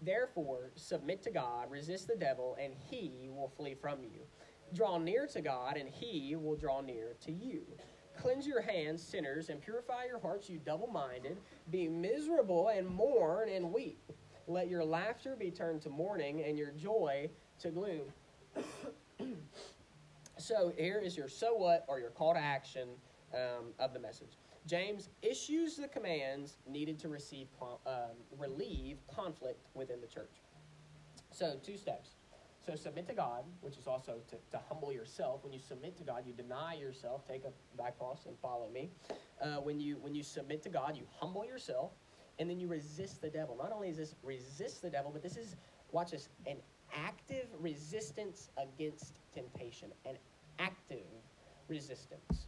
Therefore, 0.00 0.72
submit 0.74 1.22
to 1.22 1.30
God, 1.30 1.70
resist 1.70 2.08
the 2.08 2.16
devil, 2.16 2.56
and 2.60 2.72
he 2.90 3.28
will 3.30 3.52
flee 3.56 3.74
from 3.74 4.02
you. 4.02 4.20
Draw 4.74 4.98
near 4.98 5.26
to 5.28 5.40
God, 5.40 5.76
and 5.76 5.88
he 5.88 6.34
will 6.34 6.56
draw 6.56 6.80
near 6.80 7.14
to 7.24 7.32
you. 7.32 7.62
Cleanse 8.16 8.46
your 8.46 8.60
hands, 8.60 9.02
sinners, 9.02 9.48
and 9.48 9.60
purify 9.60 10.04
your 10.06 10.18
hearts, 10.18 10.48
you 10.48 10.58
double 10.58 10.88
minded. 10.88 11.36
Be 11.70 11.88
miserable 11.88 12.68
and 12.68 12.86
mourn 12.86 13.48
and 13.48 13.72
weep. 13.72 14.12
Let 14.46 14.68
your 14.68 14.84
laughter 14.84 15.36
be 15.38 15.50
turned 15.50 15.82
to 15.82 15.90
mourning 15.90 16.42
and 16.42 16.58
your 16.58 16.72
joy 16.72 17.30
to 17.60 17.70
gloom. 17.70 18.12
so 20.42 20.72
here 20.76 21.00
is 21.02 21.16
your 21.16 21.28
so 21.28 21.54
what 21.54 21.84
or 21.88 21.98
your 21.98 22.10
call 22.10 22.34
to 22.34 22.40
action 22.40 22.88
um, 23.34 23.66
of 23.78 23.92
the 23.92 24.00
message. 24.00 24.36
James 24.66 25.08
issues 25.22 25.76
the 25.76 25.88
commands 25.88 26.58
needed 26.68 26.98
to 27.00 27.08
receive 27.08 27.48
um, 27.86 28.16
relieve 28.38 28.98
conflict 29.12 29.66
within 29.74 30.00
the 30.00 30.06
church. 30.06 30.40
So 31.30 31.58
two 31.62 31.76
steps. 31.76 32.10
So 32.64 32.76
submit 32.76 33.08
to 33.08 33.14
God, 33.14 33.42
which 33.60 33.76
is 33.76 33.88
also 33.88 34.18
to, 34.28 34.36
to 34.52 34.62
humble 34.68 34.92
yourself. 34.92 35.42
When 35.42 35.52
you 35.52 35.58
submit 35.58 35.96
to 35.96 36.04
God, 36.04 36.22
you 36.24 36.32
deny 36.32 36.74
yourself, 36.74 37.26
take 37.26 37.44
up 37.44 37.54
thy 37.76 37.90
cross 37.90 38.26
and 38.26 38.38
follow 38.38 38.68
me. 38.72 38.90
Uh, 39.40 39.56
when 39.56 39.80
you 39.80 39.96
when 40.00 40.14
you 40.14 40.22
submit 40.22 40.62
to 40.62 40.68
God, 40.68 40.96
you 40.96 41.02
humble 41.18 41.44
yourself, 41.44 41.90
and 42.38 42.48
then 42.48 42.60
you 42.60 42.68
resist 42.68 43.20
the 43.20 43.30
devil. 43.30 43.56
Not 43.56 43.72
only 43.72 43.88
is 43.88 43.96
this 43.96 44.14
resist 44.22 44.80
the 44.82 44.90
devil, 44.90 45.10
but 45.10 45.22
this 45.22 45.36
is 45.36 45.56
watch 45.90 46.12
this 46.12 46.28
an 46.46 46.58
active 46.94 47.46
resistance 47.58 48.50
against 48.56 49.18
temptation. 49.34 49.90
An 50.06 50.16
active 50.58 51.06
resistance. 51.68 52.46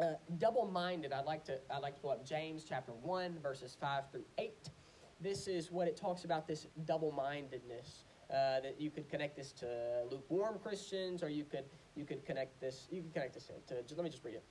Uh, 0.00 0.14
double-minded. 0.38 1.12
I'd 1.12 1.24
like 1.24 1.44
to 1.46 1.58
I'd 1.70 1.82
like 1.82 1.96
to 1.96 2.00
pull 2.00 2.10
up 2.10 2.24
James 2.24 2.64
chapter 2.68 2.92
one 3.02 3.38
verses 3.42 3.76
five 3.80 4.04
through 4.12 4.24
eight. 4.38 4.70
This 5.20 5.48
is 5.48 5.72
what 5.72 5.88
it 5.88 5.96
talks 5.96 6.24
about. 6.24 6.46
This 6.46 6.66
double-mindedness. 6.84 8.04
Uh, 8.30 8.60
that 8.60 8.76
you 8.78 8.90
could 8.90 9.08
connect 9.08 9.34
this 9.36 9.52
to 9.52 10.04
lukewarm 10.10 10.58
Christians, 10.62 11.22
or 11.22 11.30
you 11.30 11.44
could 11.44 11.64
you 11.96 12.04
could 12.04 12.26
connect 12.26 12.60
this 12.60 12.86
you 12.90 13.00
could 13.00 13.14
connect 13.14 13.32
this 13.32 13.50
to. 13.68 13.94
Let 13.94 14.04
me 14.04 14.10
just 14.10 14.22
read 14.22 14.34
it. 14.34 14.44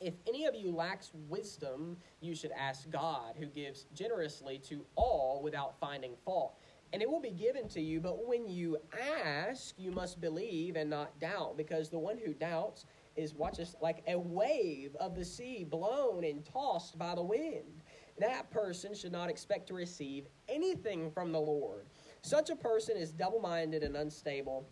If 0.00 0.14
any 0.28 0.44
of 0.44 0.54
you 0.54 0.70
lacks 0.70 1.10
wisdom, 1.28 1.96
you 2.20 2.34
should 2.34 2.52
ask 2.52 2.88
God, 2.90 3.34
who 3.36 3.46
gives 3.46 3.86
generously 3.94 4.58
to 4.68 4.84
all 4.94 5.40
without 5.42 5.80
finding 5.80 6.12
fault, 6.24 6.56
and 6.92 7.02
it 7.02 7.10
will 7.10 7.20
be 7.20 7.30
given 7.30 7.68
to 7.68 7.80
you. 7.80 8.00
But 8.00 8.26
when 8.26 8.48
you 8.48 8.78
ask, 9.24 9.74
you 9.78 9.90
must 9.90 10.20
believe 10.20 10.76
and 10.76 10.88
not 10.88 11.18
doubt, 11.20 11.56
because 11.56 11.90
the 11.90 11.98
one 11.98 12.18
who 12.18 12.32
doubts 12.32 12.86
is 13.16 13.34
watch 13.34 13.56
this 13.56 13.74
like 13.80 14.02
a 14.06 14.18
wave 14.18 14.94
of 15.00 15.14
the 15.14 15.24
sea 15.24 15.64
blown 15.64 16.24
and 16.24 16.44
tossed 16.44 16.98
by 16.98 17.14
the 17.14 17.22
wind. 17.22 17.82
That 18.18 18.50
person 18.50 18.94
should 18.94 19.12
not 19.12 19.28
expect 19.28 19.68
to 19.68 19.74
receive 19.74 20.26
anything 20.48 21.10
from 21.10 21.32
the 21.32 21.40
Lord. 21.40 21.86
Such 22.22 22.50
a 22.50 22.56
person 22.56 22.96
is 22.96 23.12
double 23.12 23.40
minded 23.40 23.82
and 23.82 23.96
unstable 23.96 24.68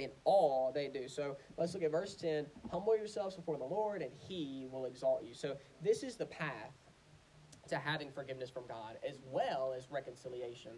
in 0.00 0.10
all 0.24 0.72
they 0.74 0.88
do. 0.88 1.08
So 1.08 1.36
let's 1.56 1.74
look 1.74 1.82
at 1.82 1.90
verse 1.90 2.14
10 2.14 2.46
Humble 2.70 2.96
yourselves 2.96 3.36
before 3.36 3.56
the 3.56 3.64
Lord, 3.64 4.02
and 4.02 4.10
he 4.18 4.66
will 4.70 4.86
exalt 4.86 5.22
you. 5.24 5.34
So 5.34 5.56
this 5.82 6.02
is 6.02 6.16
the 6.16 6.26
path 6.26 6.72
to 7.68 7.78
having 7.78 8.10
forgiveness 8.10 8.50
from 8.50 8.66
God, 8.66 8.98
as 9.08 9.20
well 9.30 9.72
as 9.76 9.90
reconciliation. 9.90 10.72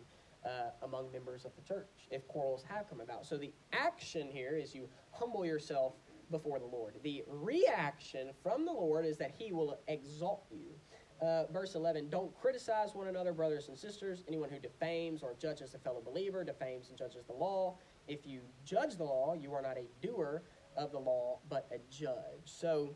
Uh, 0.46 0.70
among 0.84 1.10
members 1.10 1.44
of 1.44 1.50
the 1.56 1.62
church, 1.62 2.06
if 2.12 2.24
quarrels 2.28 2.62
have 2.68 2.88
come 2.88 3.00
about. 3.00 3.26
So 3.26 3.36
the 3.36 3.52
action 3.72 4.28
here 4.30 4.56
is 4.56 4.76
you 4.76 4.88
humble 5.10 5.44
yourself 5.44 5.94
before 6.30 6.60
the 6.60 6.66
Lord. 6.66 6.94
The 7.02 7.24
reaction 7.26 8.28
from 8.44 8.64
the 8.64 8.70
Lord 8.72 9.04
is 9.06 9.16
that 9.16 9.32
He 9.36 9.50
will 9.50 9.80
exalt 9.88 10.44
you. 10.50 10.76
Uh, 11.20 11.46
verse 11.50 11.74
11 11.74 12.10
Don't 12.10 12.32
criticize 12.40 12.94
one 12.94 13.08
another, 13.08 13.32
brothers 13.32 13.68
and 13.68 13.76
sisters. 13.76 14.22
Anyone 14.28 14.50
who 14.50 14.58
defames 14.58 15.22
or 15.22 15.34
judges 15.38 15.74
a 15.74 15.78
fellow 15.78 16.00
believer 16.00 16.44
defames 16.44 16.90
and 16.90 16.98
judges 16.98 17.24
the 17.26 17.32
law. 17.32 17.76
If 18.06 18.26
you 18.26 18.42
judge 18.64 18.96
the 18.96 19.04
law, 19.04 19.34
you 19.34 19.52
are 19.52 19.62
not 19.62 19.76
a 19.76 19.86
doer 20.00 20.42
of 20.76 20.92
the 20.92 20.98
law, 20.98 21.38
but 21.48 21.66
a 21.72 21.78
judge. 21.90 22.44
So 22.44 22.94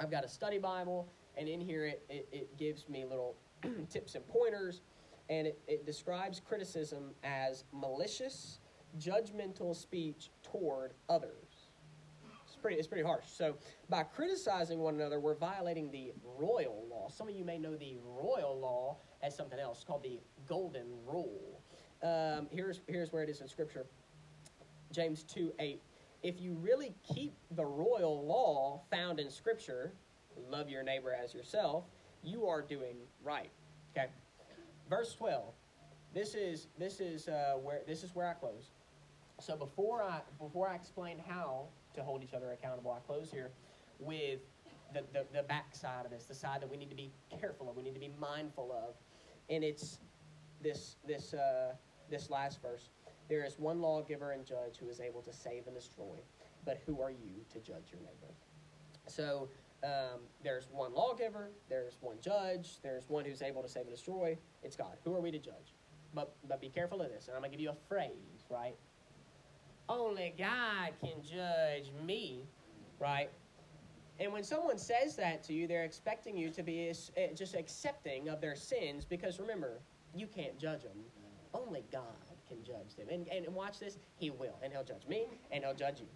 I've 0.00 0.10
got 0.10 0.24
a 0.24 0.28
study 0.28 0.58
Bible, 0.58 1.10
and 1.36 1.48
in 1.48 1.60
here 1.60 1.86
it, 1.86 2.04
it, 2.08 2.28
it 2.32 2.56
gives 2.56 2.88
me 2.88 3.04
little 3.04 3.36
tips 3.90 4.14
and 4.14 4.26
pointers, 4.28 4.80
and 5.30 5.46
it, 5.46 5.58
it 5.68 5.86
describes 5.86 6.40
criticism 6.40 7.12
as 7.24 7.64
malicious, 7.72 8.58
judgmental 8.98 9.74
speech 9.74 10.30
toward 10.42 10.92
others 11.08 11.68
It's 12.44 12.56
pretty, 12.56 12.76
it's 12.76 12.88
pretty 12.88 13.04
harsh. 13.04 13.26
So 13.28 13.54
by 13.88 14.02
criticizing 14.02 14.80
one 14.80 14.96
another, 14.96 15.20
we're 15.20 15.36
violating 15.36 15.90
the 15.92 16.12
royal 16.36 16.84
law. 16.90 17.08
Some 17.08 17.28
of 17.28 17.34
you 17.36 17.44
may 17.44 17.56
know 17.56 17.76
the 17.76 17.96
royal 18.04 18.58
law 18.58 18.96
as 19.22 19.36
something 19.36 19.60
else 19.60 19.84
called 19.86 20.02
the 20.02 20.18
golden 20.48 20.88
rule. 21.06 21.62
Um, 22.02 22.48
here's, 22.50 22.80
here's 22.88 23.12
where 23.12 23.22
it 23.22 23.30
is 23.30 23.40
in 23.40 23.48
Scripture 23.48 23.86
James 24.90 25.22
2 25.22 25.52
8. 25.60 25.80
If 26.24 26.40
you 26.40 26.54
really 26.60 26.92
keep 27.14 27.32
the 27.52 27.64
royal 27.64 28.26
law 28.26 28.82
found 28.90 29.20
in 29.20 29.30
Scripture, 29.30 29.92
love 30.50 30.68
your 30.68 30.82
neighbor 30.82 31.14
as 31.14 31.32
yourself, 31.32 31.84
you 32.24 32.46
are 32.46 32.60
doing 32.60 32.96
right. 33.22 33.50
Okay? 33.96 34.08
Verse 34.90 35.14
12. 35.14 35.54
This 36.12 36.34
is 36.34 36.66
this 36.78 37.00
is 37.00 37.28
uh, 37.28 37.54
where 37.62 37.82
this 37.86 38.02
is 38.02 38.14
where 38.14 38.26
I 38.26 38.34
close. 38.34 38.70
So 39.38 39.56
before 39.56 40.02
I 40.02 40.20
before 40.38 40.68
I 40.68 40.74
explain 40.74 41.18
how 41.26 41.68
to 41.94 42.02
hold 42.02 42.22
each 42.22 42.34
other 42.34 42.52
accountable. 42.52 42.90
I 42.90 42.98
close 43.06 43.30
here 43.30 43.50
with 43.98 44.40
the, 44.92 45.02
the, 45.12 45.24
the 45.32 45.42
backside 45.42 46.04
of 46.04 46.10
this, 46.10 46.24
the 46.24 46.34
side 46.34 46.60
that 46.62 46.70
we 46.70 46.76
need 46.76 46.90
to 46.90 46.96
be 46.96 47.10
careful 47.40 47.68
of, 47.68 47.76
we 47.76 47.82
need 47.82 47.94
to 47.94 48.00
be 48.00 48.12
mindful 48.20 48.72
of. 48.72 48.94
And 49.48 49.64
it's 49.64 49.98
this, 50.62 50.96
this, 51.06 51.34
uh, 51.34 51.72
this 52.10 52.30
last 52.30 52.60
verse. 52.62 52.90
There 53.28 53.44
is 53.44 53.58
one 53.58 53.80
lawgiver 53.80 54.32
and 54.32 54.44
judge 54.44 54.76
who 54.78 54.88
is 54.88 55.00
able 55.00 55.22
to 55.22 55.32
save 55.32 55.66
and 55.66 55.76
destroy. 55.76 56.18
but 56.64 56.80
who 56.86 57.00
are 57.00 57.10
you 57.10 57.44
to 57.52 57.58
judge 57.58 57.90
your 57.92 58.00
neighbor? 58.00 58.34
So 59.06 59.48
um, 59.82 60.20
there's 60.42 60.68
one 60.70 60.94
lawgiver, 60.94 61.50
there's 61.68 61.96
one 62.00 62.16
judge, 62.20 62.80
there's 62.82 63.08
one 63.08 63.24
who's 63.24 63.42
able 63.42 63.62
to 63.62 63.68
save 63.68 63.82
and 63.82 63.90
destroy. 63.90 64.36
It's 64.62 64.76
God. 64.76 64.96
Who 65.04 65.14
are 65.14 65.20
we 65.20 65.30
to 65.30 65.38
judge? 65.38 65.74
But 66.14 66.34
but 66.48 66.60
be 66.60 66.68
careful 66.68 67.00
of 67.00 67.08
this, 67.08 67.28
and 67.28 67.36
I'm 67.36 67.42
gonna 67.42 67.52
give 67.52 67.60
you 67.60 67.70
a 67.70 67.88
phrase, 67.88 68.44
right? 68.50 68.74
Only 69.88 70.34
God 70.38 70.92
can 71.00 71.22
judge 71.22 71.90
me, 72.04 72.44
right? 72.98 73.30
And 74.20 74.32
when 74.32 74.44
someone 74.44 74.76
says 74.76 75.16
that 75.16 75.42
to 75.44 75.54
you, 75.54 75.66
they're 75.66 75.84
expecting 75.84 76.36
you 76.36 76.50
to 76.50 76.62
be 76.62 76.92
eh, 77.16 77.28
just 77.34 77.54
accepting 77.54 78.28
of 78.28 78.40
their 78.40 78.54
sins 78.54 79.04
because 79.04 79.40
remember, 79.40 79.80
you 80.14 80.26
can't 80.26 80.58
judge 80.58 80.82
them. 80.82 80.98
Only 81.54 81.84
God 81.90 82.04
can 82.46 82.62
judge 82.62 82.94
them. 82.96 83.06
And, 83.10 83.26
and 83.28 83.54
watch 83.54 83.78
this, 83.78 83.98
He 84.16 84.30
will. 84.30 84.58
And 84.62 84.72
He'll 84.72 84.84
judge 84.84 85.06
me 85.08 85.26
and 85.50 85.64
He'll 85.64 85.74
judge 85.74 86.00
you. 86.00 86.06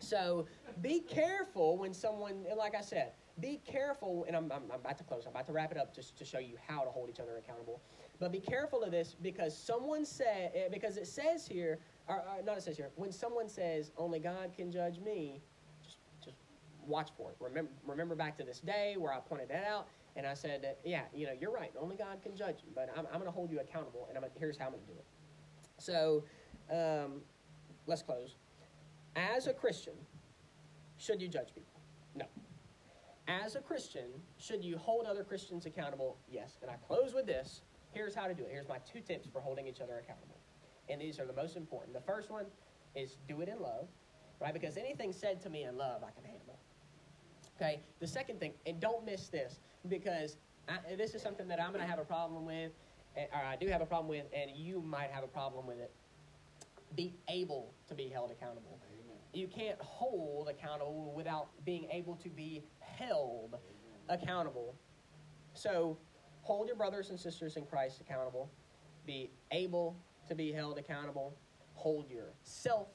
So 0.00 0.46
be 0.82 1.00
careful 1.00 1.76
when 1.78 1.94
someone, 1.94 2.44
like 2.56 2.74
I 2.74 2.80
said, 2.80 3.12
be 3.40 3.60
careful, 3.64 4.24
and 4.26 4.36
I'm, 4.36 4.50
I'm, 4.52 4.62
I'm, 4.72 4.80
about 4.80 4.98
to 4.98 5.04
close, 5.04 5.24
I'm 5.24 5.32
about 5.32 5.46
to 5.46 5.52
wrap 5.52 5.70
it 5.70 5.78
up 5.78 5.94
just 5.94 6.16
to 6.18 6.24
show 6.24 6.38
you 6.38 6.56
how 6.66 6.82
to 6.82 6.90
hold 6.90 7.08
each 7.08 7.20
other 7.20 7.36
accountable. 7.38 7.80
But 8.18 8.32
be 8.32 8.40
careful 8.40 8.82
of 8.82 8.90
this 8.90 9.14
because 9.22 9.56
someone 9.56 10.04
said, 10.04 10.52
eh, 10.54 10.68
because 10.70 10.96
it 10.96 11.06
says 11.06 11.46
here, 11.46 11.78
or, 12.08 12.16
or 12.16 12.42
not 12.44 12.58
it 12.58 12.62
says 12.62 12.76
here, 12.76 12.90
when 12.96 13.12
someone 13.12 13.48
says, 13.48 13.92
only 13.96 14.18
God 14.18 14.52
can 14.54 14.70
judge 14.70 14.98
me, 14.98 15.40
just, 15.82 15.98
just 16.22 16.36
watch 16.86 17.10
for 17.16 17.30
it. 17.30 17.36
Remember, 17.40 17.70
remember 17.86 18.14
back 18.14 18.36
to 18.38 18.44
this 18.44 18.60
day 18.60 18.96
where 18.98 19.12
I 19.12 19.20
pointed 19.20 19.48
that 19.48 19.64
out, 19.64 19.88
and 20.16 20.26
I 20.26 20.34
said, 20.34 20.76
yeah, 20.84 21.02
you 21.14 21.26
know, 21.26 21.32
you're 21.40 21.52
right, 21.52 21.72
only 21.80 21.96
God 21.96 22.20
can 22.22 22.36
judge 22.36 22.58
you, 22.62 22.72
but 22.74 22.90
I'm, 22.96 23.06
I'm 23.06 23.20
going 23.20 23.24
to 23.24 23.30
hold 23.30 23.50
you 23.50 23.60
accountable, 23.60 24.06
and 24.08 24.18
I'm 24.18 24.24
here's 24.38 24.58
how 24.58 24.66
I'm 24.66 24.72
going 24.72 24.82
to 24.82 24.92
do 24.92 24.98
it. 24.98 25.04
So 25.78 26.24
um, 26.70 27.22
let's 27.86 28.02
close. 28.02 28.34
As 29.16 29.46
a 29.46 29.52
Christian, 29.52 29.94
should 30.98 31.20
you 31.20 31.28
judge 31.28 31.48
people? 31.54 31.80
No. 32.14 32.26
As 33.26 33.56
a 33.56 33.60
Christian, 33.60 34.06
should 34.38 34.64
you 34.64 34.76
hold 34.76 35.06
other 35.06 35.24
Christians 35.24 35.66
accountable? 35.66 36.16
Yes. 36.30 36.58
And 36.62 36.70
I 36.70 36.74
close 36.86 37.14
with 37.14 37.26
this. 37.26 37.62
Here's 37.92 38.14
how 38.14 38.26
to 38.26 38.34
do 38.34 38.44
it. 38.44 38.50
Here's 38.52 38.68
my 38.68 38.78
two 38.90 39.00
tips 39.00 39.28
for 39.32 39.40
holding 39.40 39.66
each 39.66 39.80
other 39.80 39.98
accountable. 39.98 40.36
And 40.88 41.00
these 41.00 41.18
are 41.18 41.26
the 41.26 41.32
most 41.32 41.56
important. 41.56 41.94
The 41.94 42.00
first 42.00 42.30
one 42.30 42.46
is 42.94 43.16
do 43.28 43.40
it 43.40 43.48
in 43.48 43.60
love, 43.60 43.88
right? 44.40 44.52
Because 44.52 44.76
anything 44.76 45.12
said 45.12 45.40
to 45.42 45.50
me 45.50 45.64
in 45.64 45.76
love, 45.76 46.02
I 46.02 46.10
can 46.10 46.24
handle. 46.24 46.58
Okay? 47.56 47.80
The 48.00 48.06
second 48.06 48.40
thing, 48.40 48.52
and 48.66 48.80
don't 48.80 49.04
miss 49.04 49.28
this, 49.28 49.60
because 49.88 50.36
I, 50.68 50.94
this 50.96 51.14
is 51.14 51.22
something 51.22 51.48
that 51.48 51.60
I'm 51.60 51.72
going 51.72 51.84
to 51.84 51.90
have 51.90 51.98
a 51.98 52.04
problem 52.04 52.44
with, 52.44 52.72
eh, 53.16 53.26
or 53.32 53.44
I 53.44 53.56
do 53.56 53.66
have 53.68 53.80
a 53.80 53.86
problem 53.86 54.08
with, 54.08 54.26
and 54.34 54.50
you 54.54 54.80
might 54.80 55.10
have 55.10 55.24
a 55.24 55.28
problem 55.28 55.66
with 55.66 55.78
it. 55.78 55.92
Be 56.96 57.14
able 57.28 57.72
to 57.88 57.94
be 57.94 58.08
held 58.08 58.30
accountable. 58.30 58.78
You 59.32 59.46
can't 59.46 59.80
hold 59.80 60.48
accountable 60.48 61.12
without 61.14 61.48
being 61.64 61.86
able 61.90 62.16
to 62.16 62.28
be 62.28 62.64
held 62.80 63.56
accountable. 64.08 64.74
So, 65.54 65.98
hold 66.42 66.66
your 66.66 66.76
brothers 66.76 67.10
and 67.10 67.18
sisters 67.18 67.56
in 67.56 67.64
Christ 67.64 68.00
accountable. 68.00 68.50
Be 69.06 69.30
able 69.52 69.96
to 70.28 70.34
be 70.34 70.52
held 70.52 70.78
accountable. 70.78 71.36
Hold 71.74 72.10
yourself 72.10 72.88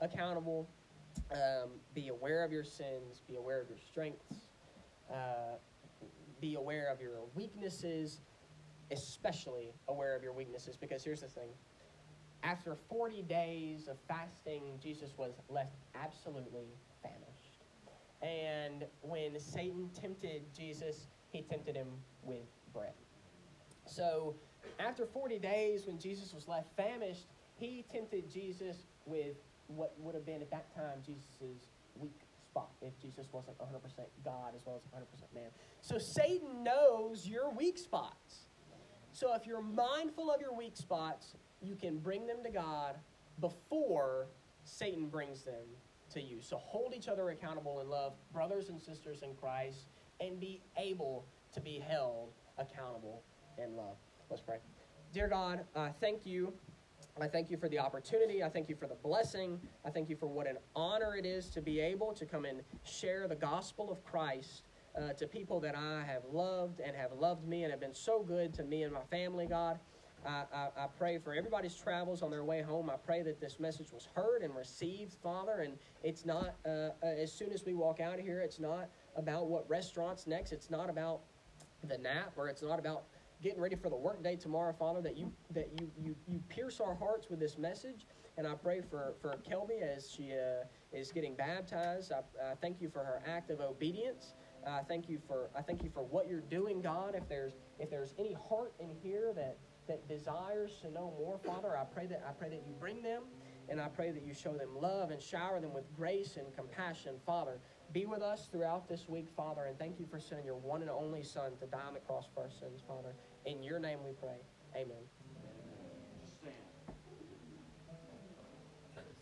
accountable. 0.00 0.68
Um, 1.32 1.70
be 1.94 2.08
aware 2.08 2.44
of 2.44 2.52
your 2.52 2.64
sins. 2.64 3.22
Be 3.26 3.36
aware 3.36 3.60
of 3.60 3.68
your 3.68 3.78
strengths. 3.78 4.48
Uh, 5.10 5.56
be 6.40 6.54
aware 6.54 6.88
of 6.92 7.00
your 7.00 7.20
weaknesses 7.34 8.20
especially 8.92 9.72
aware 9.88 10.14
of 10.14 10.22
your 10.22 10.32
weaknesses 10.32 10.76
because 10.76 11.02
here's 11.02 11.22
the 11.22 11.28
thing. 11.28 11.48
After 12.42 12.76
40 12.88 13.22
days 13.22 13.88
of 13.88 13.96
fasting, 14.08 14.62
Jesus 14.82 15.10
was 15.16 15.32
left 15.48 15.76
absolutely 15.94 16.66
famished. 17.02 17.58
And 18.20 18.84
when 19.00 19.38
Satan 19.38 19.90
tempted 19.98 20.42
Jesus, 20.56 21.06
he 21.30 21.42
tempted 21.42 21.76
him 21.76 21.88
with 22.22 22.46
bread. 22.72 22.94
So, 23.86 24.34
after 24.78 25.06
40 25.06 25.38
days, 25.38 25.86
when 25.86 25.98
Jesus 25.98 26.32
was 26.34 26.48
left 26.48 26.68
famished, 26.76 27.26
he 27.56 27.84
tempted 27.92 28.30
Jesus 28.30 28.86
with 29.06 29.36
what 29.68 29.94
would 29.98 30.14
have 30.14 30.26
been 30.26 30.42
at 30.42 30.50
that 30.50 30.74
time 30.74 30.98
Jesus' 31.04 31.66
weak 31.96 32.20
spot 32.50 32.70
if 32.80 32.98
Jesus 33.00 33.26
wasn't 33.32 33.58
100% 33.58 33.64
God 34.24 34.54
as 34.54 34.62
well 34.66 34.76
as 34.76 35.00
100% 35.00 35.34
man. 35.34 35.50
So, 35.80 35.96
Satan 36.16 36.64
knows 36.64 37.26
your 37.26 37.50
weak 37.50 37.78
spots. 37.78 38.46
So 39.12 39.34
if 39.34 39.46
you're 39.46 39.62
mindful 39.62 40.30
of 40.30 40.40
your 40.40 40.56
weak 40.56 40.76
spots, 40.76 41.34
you 41.62 41.74
can 41.74 41.98
bring 41.98 42.26
them 42.26 42.38
to 42.44 42.50
God 42.50 42.96
before 43.40 44.26
Satan 44.64 45.08
brings 45.08 45.42
them 45.42 45.64
to 46.12 46.20
you. 46.20 46.40
So 46.40 46.56
hold 46.56 46.94
each 46.94 47.08
other 47.08 47.30
accountable 47.30 47.80
in 47.80 47.88
love, 47.88 48.12
brothers 48.32 48.68
and 48.68 48.80
sisters 48.80 49.22
in 49.22 49.34
Christ, 49.34 49.86
and 50.20 50.38
be 50.38 50.60
able 50.76 51.24
to 51.52 51.60
be 51.60 51.78
held 51.78 52.32
accountable 52.58 53.22
in 53.58 53.76
love. 53.76 53.96
Let's 54.30 54.42
pray. 54.42 54.58
Dear 55.12 55.28
God, 55.28 55.64
uh, 55.74 55.88
thank 56.00 56.26
you. 56.26 56.52
I 57.20 57.28
thank 57.28 57.50
you 57.50 57.58
for 57.58 57.68
the 57.68 57.78
opportunity. 57.78 58.42
I 58.42 58.48
thank 58.48 58.68
you 58.70 58.76
for 58.76 58.86
the 58.86 58.94
blessing. 58.94 59.60
I 59.84 59.90
thank 59.90 60.08
you 60.08 60.16
for 60.16 60.26
what 60.26 60.46
an 60.46 60.56
honor 60.74 61.14
it 61.16 61.26
is 61.26 61.50
to 61.50 61.60
be 61.60 61.78
able 61.78 62.14
to 62.14 62.24
come 62.24 62.46
and 62.46 62.62
share 62.84 63.28
the 63.28 63.34
gospel 63.34 63.90
of 63.90 64.02
Christ 64.04 64.62
uh, 64.96 65.12
to 65.14 65.26
people 65.26 65.60
that 65.60 65.76
I 65.76 66.04
have 66.06 66.22
loved 66.32 66.80
and 66.80 66.96
have 66.96 67.12
loved 67.12 67.46
me 67.46 67.64
and 67.64 67.70
have 67.70 67.80
been 67.80 67.94
so 67.94 68.22
good 68.22 68.54
to 68.54 68.64
me 68.64 68.82
and 68.82 68.92
my 68.92 69.02
family, 69.10 69.46
God. 69.46 69.78
I, 70.26 70.68
I, 70.76 70.86
pray 70.98 71.18
for 71.18 71.34
everybody's 71.34 71.74
travels 71.74 72.22
on 72.22 72.30
their 72.30 72.44
way 72.44 72.62
home. 72.62 72.90
I 72.90 72.96
pray 72.96 73.22
that 73.22 73.40
this 73.40 73.58
message 73.58 73.92
was 73.92 74.08
heard 74.14 74.42
and 74.42 74.54
received, 74.54 75.14
Father. 75.22 75.62
And 75.64 75.74
it's 76.02 76.24
not, 76.24 76.54
uh, 76.64 76.68
uh, 76.68 76.90
as 77.02 77.32
soon 77.32 77.52
as 77.52 77.64
we 77.64 77.74
walk 77.74 78.00
out 78.00 78.18
of 78.18 78.24
here, 78.24 78.40
it's 78.40 78.60
not 78.60 78.88
about 79.16 79.46
what 79.46 79.68
restaurant's 79.68 80.26
next. 80.26 80.52
It's 80.52 80.70
not 80.70 80.88
about 80.88 81.20
the 81.88 81.98
nap 81.98 82.32
or 82.36 82.48
it's 82.48 82.62
not 82.62 82.78
about 82.78 83.04
getting 83.42 83.60
ready 83.60 83.74
for 83.74 83.90
the 83.90 83.96
workday 83.96 84.36
tomorrow, 84.36 84.72
Father, 84.72 85.00
that 85.00 85.16
you 85.16 85.32
that 85.50 85.68
you 85.80 85.90
you 86.00 86.16
you 86.28 86.38
pierce 86.48 86.80
our 86.80 86.94
hearts 86.94 87.28
with 87.28 87.40
this 87.40 87.58
message. 87.58 88.06
And 88.38 88.46
I 88.46 88.54
pray 88.54 88.80
for 88.80 89.14
for 89.20 89.36
Kelby 89.48 89.82
as 89.82 90.10
she 90.10 90.32
uh, 90.32 90.64
is 90.96 91.10
getting 91.10 91.34
baptized. 91.34 92.12
I, 92.12 92.54
thank 92.60 92.80
you 92.80 92.88
for 92.88 93.00
her 93.00 93.22
act 93.26 93.50
of 93.50 93.60
obedience. 93.60 94.34
I 94.66 94.82
thank 94.82 95.08
you 95.08 95.18
for 95.26 95.50
I 95.56 95.62
thank 95.62 95.82
you 95.82 95.90
for 95.90 96.04
what 96.04 96.28
you're 96.28 96.40
doing, 96.40 96.80
God. 96.80 97.14
If 97.16 97.28
there's 97.28 97.54
if 97.78 97.90
there's 97.90 98.14
any 98.18 98.36
heart 98.48 98.72
in 98.78 98.90
here 99.02 99.32
that 99.34 99.58
that 99.92 100.08
desires 100.08 100.78
to 100.80 100.90
know 100.90 101.12
more, 101.18 101.38
Father, 101.44 101.76
I 101.76 101.84
pray 101.84 102.06
that 102.06 102.24
I 102.26 102.32
pray 102.32 102.48
that 102.48 102.62
you 102.66 102.72
bring 102.80 103.02
them, 103.02 103.24
and 103.68 103.78
I 103.78 103.88
pray 103.88 104.10
that 104.10 104.22
you 104.22 104.32
show 104.32 104.54
them 104.54 104.70
love 104.80 105.10
and 105.10 105.20
shower 105.20 105.60
them 105.60 105.74
with 105.74 105.84
grace 105.94 106.38
and 106.38 106.46
compassion, 106.56 107.16
Father. 107.26 107.58
Be 107.92 108.06
with 108.06 108.22
us 108.22 108.48
throughout 108.50 108.88
this 108.88 109.06
week, 109.06 109.28
Father, 109.36 109.66
and 109.66 109.78
thank 109.78 110.00
you 110.00 110.06
for 110.10 110.18
sending 110.18 110.46
your 110.46 110.56
one 110.56 110.80
and 110.80 110.90
only 110.90 111.22
Son 111.22 111.52
to 111.60 111.66
die 111.66 111.78
on 111.86 111.92
the 111.92 112.00
cross 112.00 112.24
for 112.34 112.44
our 112.44 112.50
sins, 112.50 112.80
Father. 112.88 113.14
In 113.44 113.62
your 113.62 113.78
name 113.78 113.98
we 114.02 114.12
pray. 114.12 114.40
Amen. 114.74 114.96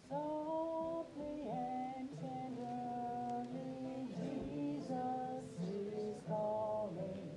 Softly 0.09 1.49
and 1.51 2.09
tenderly, 2.21 4.07
Jesus 4.09 5.43
is 5.63 6.17
calling, 6.29 7.31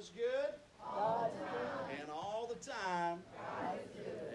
is 0.00 0.10
good. 0.16 0.54
And 2.00 2.10
all 2.10 2.48
the 2.48 2.70
time. 2.70 3.18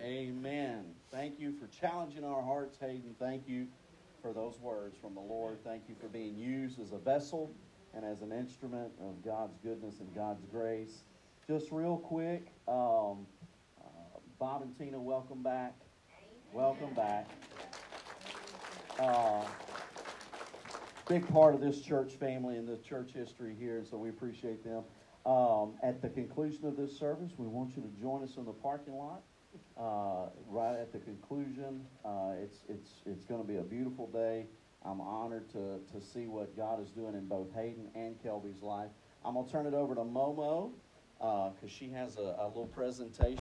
Amen. 0.04 0.84
Thank 1.12 1.40
you 1.40 1.54
for 1.54 1.66
challenging 1.68 2.24
our 2.24 2.44
hearts, 2.44 2.78
Hayden. 2.80 3.16
Thank 3.18 3.48
you 3.48 3.66
for 4.22 4.32
those 4.32 4.60
words 4.60 4.96
from 5.02 5.16
the 5.16 5.22
Lord. 5.22 5.58
Thank 5.64 5.84
you 5.90 5.96
for 6.00 6.08
being 6.08 6.38
used 6.38 6.80
as 6.80 6.92
a 6.92 7.00
vessel 7.00 7.52
and 7.96 8.06
as 8.06 8.22
an 8.22 8.32
instrument 8.32 8.92
of 9.02 9.26
God's 9.26 9.58
goodness 9.64 10.02
and 10.02 10.14
God's 10.14 10.46
grace. 10.52 11.02
Just 11.48 11.72
real 11.72 11.98
quick, 11.98 12.46
um, 12.68 13.26
uh, 13.82 14.20
Bob 14.38 14.62
and 14.62 14.78
Tina, 14.78 15.00
welcome 15.00 15.42
back. 15.42 15.74
Welcome 16.54 16.94
back. 16.94 17.28
Uh, 19.00 19.44
big 21.08 21.28
part 21.30 21.56
of 21.56 21.62
this 21.62 21.82
church 21.82 22.14
family 22.14 22.58
and 22.58 22.68
the 22.68 22.78
church 22.78 23.14
history 23.14 23.56
here, 23.60 23.84
so 23.90 23.98
we 23.98 24.10
appreciate 24.10 24.64
them. 24.64 24.84
Um, 25.26 25.74
at 25.82 26.02
the 26.02 26.10
conclusion 26.10 26.66
of 26.66 26.78
this 26.78 26.98
service, 26.98 27.32
we 27.38 27.48
want 27.48 27.76
you 27.76 27.82
to 27.82 27.90
join 28.00 28.24
us 28.24 28.38
in 28.38 28.46
the 28.46 28.54
parking 28.54 28.94
lot. 28.94 29.24
Uh, 29.78 30.30
right 30.48 30.78
at 30.78 30.92
the 30.92 31.00
conclusion, 31.00 31.82
uh, 32.04 32.34
it's 32.42 32.60
it's 32.70 32.92
it's 33.06 33.26
going 33.26 33.42
to 33.42 33.48
be 33.48 33.58
a 33.58 33.64
beautiful 33.64 34.08
day. 34.08 34.46
I'm 34.86 35.02
honored 35.02 35.50
to 35.54 35.80
to 35.92 36.06
see 36.06 36.28
what 36.28 36.56
God 36.56 36.82
is 36.82 36.90
doing 36.90 37.16
in 37.16 37.26
both 37.26 37.54
Hayden 37.56 37.90
and 37.96 38.22
Kelby's 38.22 38.62
life. 38.62 38.92
I'm 39.24 39.34
gonna 39.34 39.48
turn 39.48 39.66
it 39.66 39.74
over 39.74 39.96
to 39.96 40.02
Momo 40.02 40.72
because 41.20 41.72
she 41.72 41.90
has 41.90 42.18
a, 42.18 42.36
a 42.40 42.48
little 42.48 42.68
presentation. 42.68 43.34